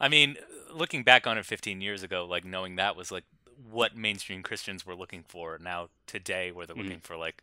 [0.00, 0.36] I mean,
[0.72, 3.24] looking back on it 15 years ago, like knowing that was like
[3.70, 5.58] what mainstream Christians were looking for.
[5.60, 6.84] Now today, where they're mm.
[6.84, 7.42] looking for like,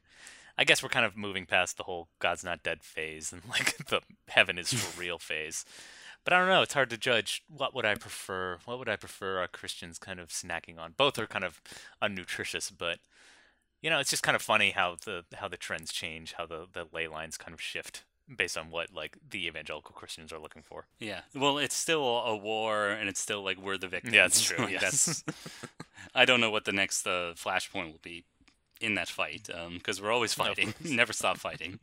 [0.58, 3.78] I guess we're kind of moving past the whole God's not dead phase and like
[3.88, 5.66] the heaven is for real phase.
[6.24, 6.62] But I don't know.
[6.62, 7.42] It's hard to judge.
[7.48, 8.60] What would I prefer?
[8.66, 10.94] What would I prefer our Christians kind of snacking on?
[10.96, 11.60] Both are kind of
[12.00, 13.00] unnutritious, but
[13.82, 16.68] you know, it's just kind of funny how the how the trends change, how the
[16.72, 18.04] the ley lines kind of shift
[18.34, 20.86] based on what like the evangelical Christians are looking for.
[21.00, 21.22] yeah.
[21.36, 24.14] Well, it's still a war, and it's still like we're the victims.
[24.16, 25.24] Yeah, it's true, Like, yes.
[25.24, 25.24] that's-
[26.16, 28.24] I don't know what the next uh, flashpoint will be
[28.80, 30.46] in that fight because we're always No.
[30.46, 31.80] fighting, never stop fighting.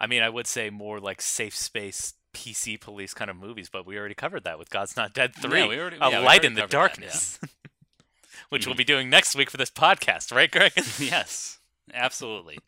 [0.00, 3.86] I mean, I would say more like safe space PC police kind of movies, but
[3.86, 5.66] we already covered that with God's Not Dead 3.
[5.68, 7.38] we already- a yeah, light in the darkness.
[7.38, 7.57] that, yeah.
[8.48, 8.54] Mm-hmm.
[8.54, 10.72] Which we'll be doing next week for this podcast, right, Greg?
[10.98, 11.58] yes,
[11.92, 12.58] absolutely.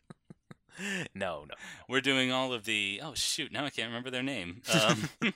[1.15, 1.55] no, no.
[1.89, 3.01] We're doing all of the.
[3.03, 3.51] Oh shoot!
[3.51, 4.61] Now I can't remember their name.
[4.73, 5.09] Um,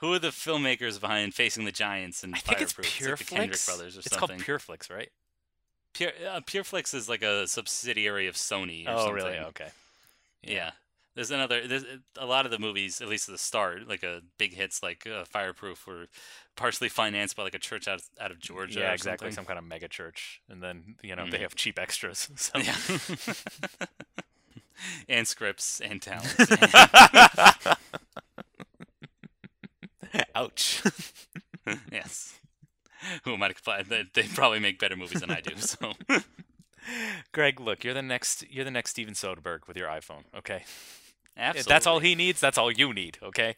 [0.00, 3.10] who are the filmmakers behind Facing the Giants and I think it's Fireproof?
[3.10, 3.66] like the Kendrick Pureflix.
[3.66, 4.38] brothers or It's something.
[4.40, 5.08] called Pureflix, right?
[5.94, 8.86] Pure, uh, Pureflix is like a subsidiary of Sony.
[8.86, 9.14] Or Oh, something.
[9.14, 9.38] really?
[9.38, 9.68] Okay.
[10.42, 10.70] Yeah.
[11.14, 11.66] There's another.
[11.68, 11.84] There's
[12.18, 15.06] a lot of the movies, at least at the start, like a big hits like
[15.06, 16.06] uh, Fireproof, were
[16.56, 18.80] partially financed by like a church out out of Georgia.
[18.80, 19.26] Yeah, or exactly.
[19.26, 19.34] something.
[19.34, 20.40] Some kind of mega church.
[20.48, 21.30] And then, you know, Mm.
[21.32, 22.30] they have cheap extras.
[22.36, 22.58] So.
[22.58, 22.76] Yeah.
[25.08, 26.34] and scripts and talent.
[30.34, 30.82] Ouch.
[31.90, 32.38] yes.
[33.24, 33.82] Who am I to comply?
[33.82, 35.56] They, they probably make better movies than I do.
[35.56, 35.92] So
[37.32, 40.64] Greg, look, you're the next you're the next Steven Soderbergh with your iPhone, okay?
[41.36, 41.60] Absolutely.
[41.60, 43.56] If that's all he needs, that's all you need, okay?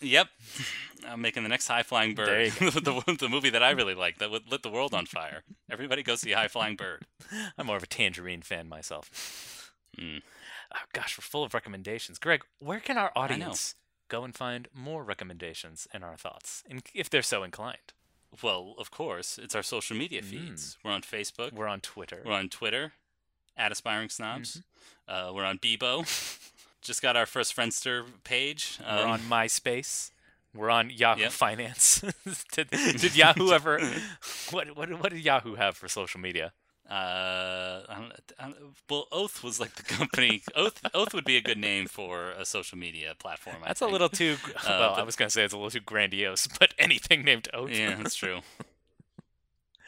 [0.00, 0.28] Yep.
[1.06, 2.52] I'm making the next High Flying Bird.
[2.60, 5.42] The, the movie that I really like that would lit the world on fire.
[5.70, 7.06] Everybody go see High Flying Bird.
[7.58, 9.72] I'm more of a Tangerine fan myself.
[9.98, 10.22] Mm.
[10.74, 12.18] Oh, gosh, we're full of recommendations.
[12.18, 13.74] Greg, where can our audience
[14.08, 17.92] go and find more recommendations and our thoughts, in, if they're so inclined?
[18.42, 20.76] Well, of course, it's our social media feeds.
[20.84, 21.52] We're on Facebook.
[21.52, 22.22] We're on Twitter.
[22.24, 22.92] We're on Twitter,
[23.56, 24.62] at Aspiring Snobs.
[25.08, 25.28] Mm-hmm.
[25.28, 26.04] Uh, we're on Bebo.
[26.86, 28.78] Just got our first Friendster page.
[28.80, 30.10] We're Um, on MySpace.
[30.54, 31.32] We're on Yahoo Yep.
[31.32, 32.04] Finance.
[32.52, 33.78] did, did Yahoo ever?
[34.50, 36.52] What, what what did Yahoo have for social media?
[36.88, 38.56] Uh, I don't, I don't,
[38.88, 40.42] well, Oath was like the company.
[40.54, 43.56] Oath, Oath would be a good name for a social media platform.
[43.64, 44.36] I That's a little too.
[44.64, 47.70] well, I was gonna say it's a little too grandiose, but anything named Oath.
[47.70, 48.38] Yeah, that's true.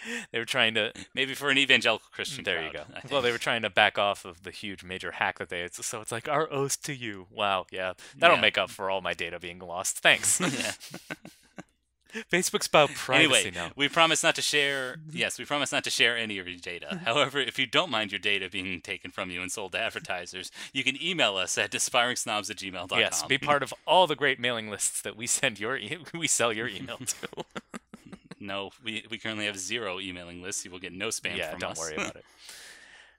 [0.32, 0.92] they were trying to.
[1.14, 2.42] Maybe for an evangelical Christian.
[2.42, 2.82] Mm, there you go.
[3.11, 5.74] Well, they were trying to back off of the huge major hack that they had.
[5.74, 7.26] So it's like our oath to you.
[7.30, 8.42] Wow, yeah, that'll Yeah.
[8.42, 9.99] make up for all my data being lost.
[9.99, 10.40] Thanks.
[12.32, 13.70] Facebook's about privacy Anyway, now.
[13.76, 14.96] we promise not to share.
[15.12, 17.03] Yes, we promise not to share any of your data.
[17.05, 20.51] However, if you don't mind your data being taken from you and sold to advertisers,
[20.72, 22.99] you can email us at aspiringsnobs at gmail.com.
[22.99, 26.26] Yes, be part of all the great mailing lists that we send your e- we
[26.26, 27.28] sell your email to.
[28.49, 30.64] No, we, we currently have zero emailing lists.
[30.64, 31.78] You will get no spam yeah, from don't us.
[31.78, 32.24] worry about it.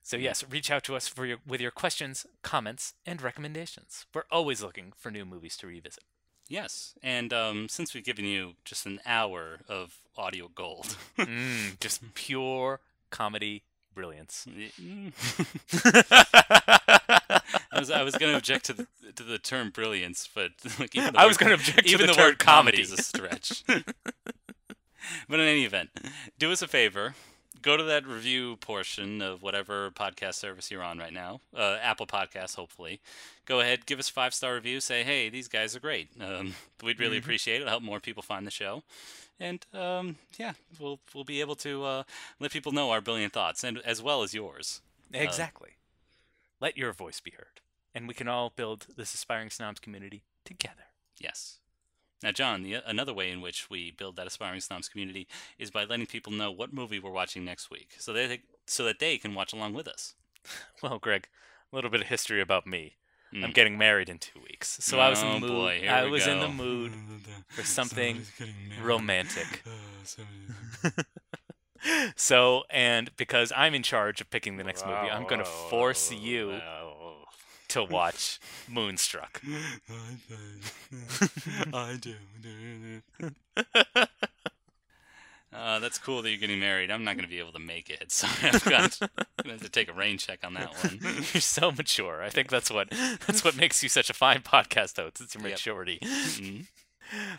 [0.01, 4.05] So yes, reach out to us for your with your questions, comments, and recommendations.
[4.13, 6.03] We're always looking for new movies to revisit.
[6.47, 12.01] Yes, and um, since we've given you just an hour of audio gold, Mm, just
[12.15, 12.79] pure
[13.11, 13.61] comedy
[13.93, 14.47] brilliance.
[17.71, 20.95] I was I was going to object to the to the term brilliance, but like
[20.95, 22.81] even the I word- was object to even the the, word comedy comedy.
[22.81, 23.63] is a stretch.
[25.29, 25.89] but in any event,
[26.37, 27.15] do us a favor.
[27.61, 32.07] Go to that review portion of whatever podcast service you're on right now, uh, Apple
[32.07, 33.01] Podcasts, hopefully.
[33.45, 34.79] Go ahead, give us a five star review.
[34.79, 36.07] Say, hey, these guys are great.
[36.21, 37.61] Um, we'd really appreciate it.
[37.61, 38.83] It'll help more people find the show,
[39.39, 42.03] and um, yeah, we'll we'll be able to uh,
[42.39, 44.81] let people know our brilliant thoughts, and as well as yours.
[45.11, 45.71] Exactly.
[46.61, 47.61] Let your voice be heard,
[47.93, 50.83] and we can all build this aspiring snobs community together.
[51.19, 51.59] Yes.
[52.21, 55.85] Now, John, the, another way in which we build that aspiring snobs community is by
[55.85, 59.33] letting people know what movie we're watching next week, so they so that they can
[59.33, 60.15] watch along with us.
[60.83, 61.27] Well, Greg,
[61.71, 62.95] a little bit of history about me.
[63.31, 63.53] I'm Mm.
[63.53, 65.49] getting married in two weeks, so I was in Oh, the mood.
[65.49, 66.93] boy, here I we was in the mood
[67.49, 68.25] for something
[68.81, 69.63] romantic.
[72.17, 76.11] So, and because I'm in charge of picking the next movie, I'm going to force
[76.11, 76.59] you
[77.69, 79.41] to watch Moonstruck.
[81.73, 82.15] I do.
[85.51, 86.91] Uh, that's cool that you're getting married.
[86.91, 89.69] I'm not going to be able to make it, so I've got gonna have to
[89.69, 90.99] take a rain check on that one.
[91.01, 92.21] You're so mature.
[92.21, 92.87] I think that's what
[93.25, 95.19] that's what makes you such a fine podcast host.
[95.19, 95.51] It's your Yep.
[95.53, 95.97] maturity.
[96.03, 96.67] Mhm.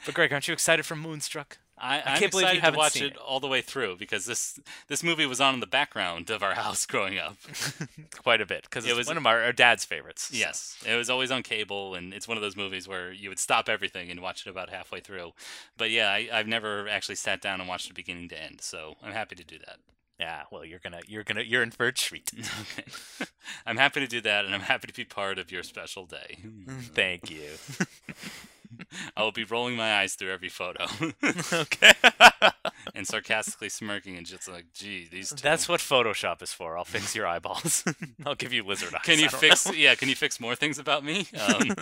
[0.05, 1.59] But Greg, aren't you excited for Moonstruck?
[1.81, 3.17] I, I'm can't believe you haven't to watch it, it.
[3.17, 6.55] all the way through because this this movie was on in the background of our
[6.65, 7.37] house growing up.
[8.23, 10.25] Quite a bit because It was- one of our, our dad's favorites.
[10.31, 10.37] so.
[10.37, 13.39] Yes, it was always on cable, and it's one of those movies where you would
[13.39, 15.33] stop everything and watch it about halfway through.
[15.79, 18.97] But yeah, I, I've never actually sat down and watched it beginning to end, so
[19.03, 19.79] I'm happy to do that.
[20.19, 20.43] Yeah.
[20.51, 22.31] Well, you're gonna you're gonna you're in for a treat.
[22.61, 23.31] Okay,
[23.67, 26.37] I'm happy to do that, and I'm happy to be part of your special day.
[26.95, 27.49] Thank you.
[29.17, 30.87] I will be rolling my eyes through every photo
[31.53, 31.93] okay.
[32.95, 35.31] and sarcastically smirking and just like, gee, these.
[35.31, 35.37] Two.
[35.43, 36.77] That's what Photoshop is for.
[36.79, 37.85] I'll fix your eyeballs.
[38.25, 39.03] I'll give you lizard eyes.
[39.05, 39.67] Can you fix?
[39.67, 39.73] know.
[39.73, 41.27] Yeah, can you fix more things about me?
[41.41, 41.75] Um,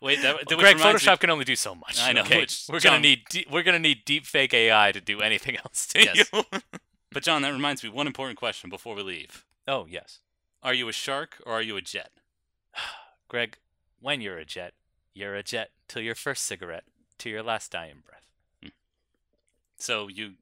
[0.00, 2.00] wait, that, which Greg, reminds me- Photoshop can only do so much.
[2.00, 2.40] I know, Okay?
[2.40, 5.56] which- we're John- gonna need de- we're gonna need deep fake AI to do anything
[5.56, 6.28] else to Yes.
[6.32, 6.44] you.
[7.12, 9.44] But John, that reminds me one important question before we leave.
[9.68, 10.20] oh yes,
[10.62, 12.10] Are you a shark or are you a jet?
[13.28, 13.56] Greg.
[14.00, 14.74] When you're a jet,
[15.14, 16.84] you're a jet till your first cigarette,
[17.18, 18.26] to your last dying breath.
[18.62, 18.68] Hmm.
[19.78, 20.32] So you,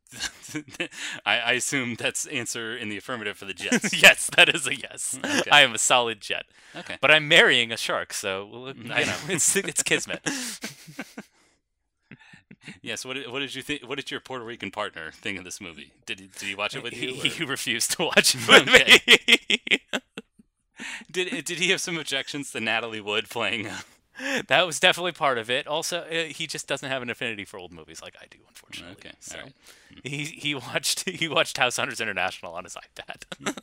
[1.27, 4.01] I, I assume that's answer in the affirmative for the Jets.
[4.03, 5.19] yes, that is a yes.
[5.25, 5.51] Okay.
[5.51, 6.47] I am a solid jet.
[6.75, 6.97] Okay.
[7.01, 8.83] But I'm marrying a shark, so well, mm-hmm.
[8.99, 10.21] you know, it's it's kismet.
[12.81, 13.05] Yes.
[13.05, 13.83] What did, what did you think?
[13.89, 15.93] What did your Puerto Rican partner think of this movie?
[16.07, 17.15] Did he, did he watch it with you?
[17.15, 19.01] he, or- he refused to watch it with Okay.
[19.07, 20.01] me.
[21.11, 23.67] Did did he have some objections to Natalie Wood playing?
[23.67, 23.79] Uh,
[24.23, 25.67] uh, that was definitely part of it.
[25.67, 28.97] Also, uh, he just doesn't have an affinity for old movies like I do, unfortunately.
[28.99, 29.53] Okay, so alright.
[30.05, 33.55] he he watched he watched House Hunters International on his iPad.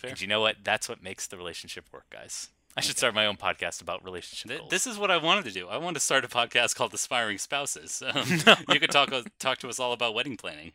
[0.00, 0.10] fair.
[0.10, 0.56] and you know what?
[0.64, 2.48] That's what makes the relationship work, guys.
[2.76, 5.50] I should start my own podcast about relationship Th- This is what I wanted to
[5.50, 5.66] do.
[5.68, 8.02] I wanted to start a podcast called Aspiring Spouses.
[8.06, 8.24] Um,
[8.72, 10.72] You could talk talk to us all about wedding planning.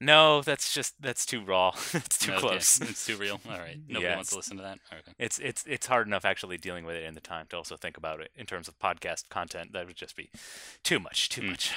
[0.00, 1.72] No, that's just that's too raw.
[1.94, 2.80] it's too Okay, close.
[2.80, 3.40] It's too real.
[3.48, 3.78] All right.
[3.88, 4.78] Nobody Yeah, wants to listen to that.
[4.92, 5.12] Okay.
[5.18, 7.96] It's it's it's hard enough actually dealing with it in the time to also think
[7.96, 9.72] about it in terms of podcast content.
[9.72, 10.30] That would just be
[10.82, 11.72] too much, too Mm, much.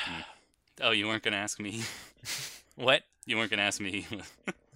[0.81, 1.83] Oh, you weren't going to ask me.
[2.75, 3.03] What?
[3.25, 4.07] You weren't going to ask me.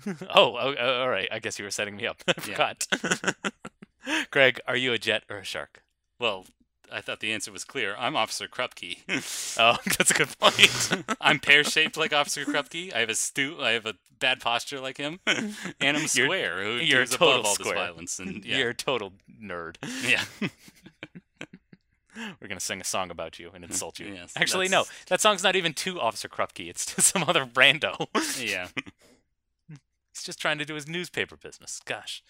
[0.06, 1.30] Oh, oh, oh, all right.
[1.32, 2.18] I guess you were setting me up.
[2.28, 2.86] I forgot.
[4.30, 5.82] Greg, are you a jet or a shark?
[6.20, 6.46] well,
[6.92, 7.96] I thought the answer was clear.
[7.98, 8.98] I'm Officer Krupke.
[9.60, 11.06] Oh, that's a good point.
[11.22, 12.94] I'm pear-shaped like Officer Krupke.
[12.94, 16.64] I have a stu- I have a bad posture like him, and I'm You're- square.
[16.64, 17.74] Who you're total above all square.
[17.76, 18.20] this violence?
[18.20, 19.76] And yeah, You're a total nerd.
[20.08, 20.24] yeah.
[22.40, 24.08] We're gonna sing a song about you and insult you.
[24.14, 24.86] Yes, Actually, no.
[25.08, 26.70] That song's not even to Officer Krupke.
[26.70, 28.06] It's to some other rando.
[28.40, 28.68] yeah.
[29.68, 31.80] He's just trying to do his newspaper business.
[31.86, 32.22] Gosh,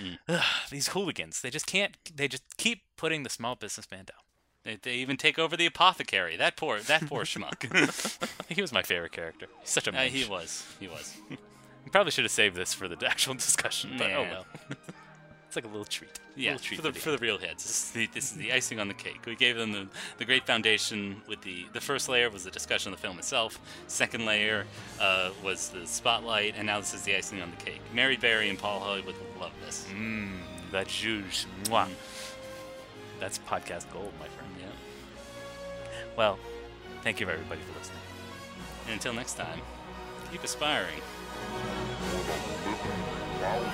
[0.00, 0.18] Mm.
[0.28, 1.40] Ugh, these hooligans.
[1.42, 1.96] They just can't.
[2.14, 4.16] They just keep putting the small businessman down.
[4.64, 6.36] They, they even take over the apothecary.
[6.36, 7.64] That poor that poor schmuck.
[8.48, 9.46] he was my favorite character.
[9.60, 10.66] He's such a Uh, he was.
[10.78, 11.16] He was.
[11.92, 14.30] Probably should have saved this for the actual discussion, but oh Yeah.
[14.30, 14.46] well.
[15.50, 16.20] It's like a little treat.
[16.36, 17.02] A Yeah, little treat for the video.
[17.02, 17.64] for the real heads.
[17.64, 19.18] This is the, this is the icing on the cake.
[19.26, 19.88] We gave them the,
[20.18, 23.58] the great foundation with the the first layer was the discussion of the film itself.
[23.88, 24.64] Second layer
[25.00, 27.80] uh, was the spotlight, and now this is the icing on the cake.
[27.92, 29.86] Mary Berry and Paul Hollywood will love this.
[29.92, 30.38] Mmm,
[30.70, 31.46] that juice.
[31.64, 31.88] Mwah.
[33.18, 34.52] That's podcast gold, my friend.
[34.60, 34.66] Yeah.
[36.16, 36.38] Well,
[37.02, 37.98] thank you everybody for listening.
[38.84, 39.60] And until next time,
[40.30, 41.00] keep aspiring.
[43.42, 43.72] Wow.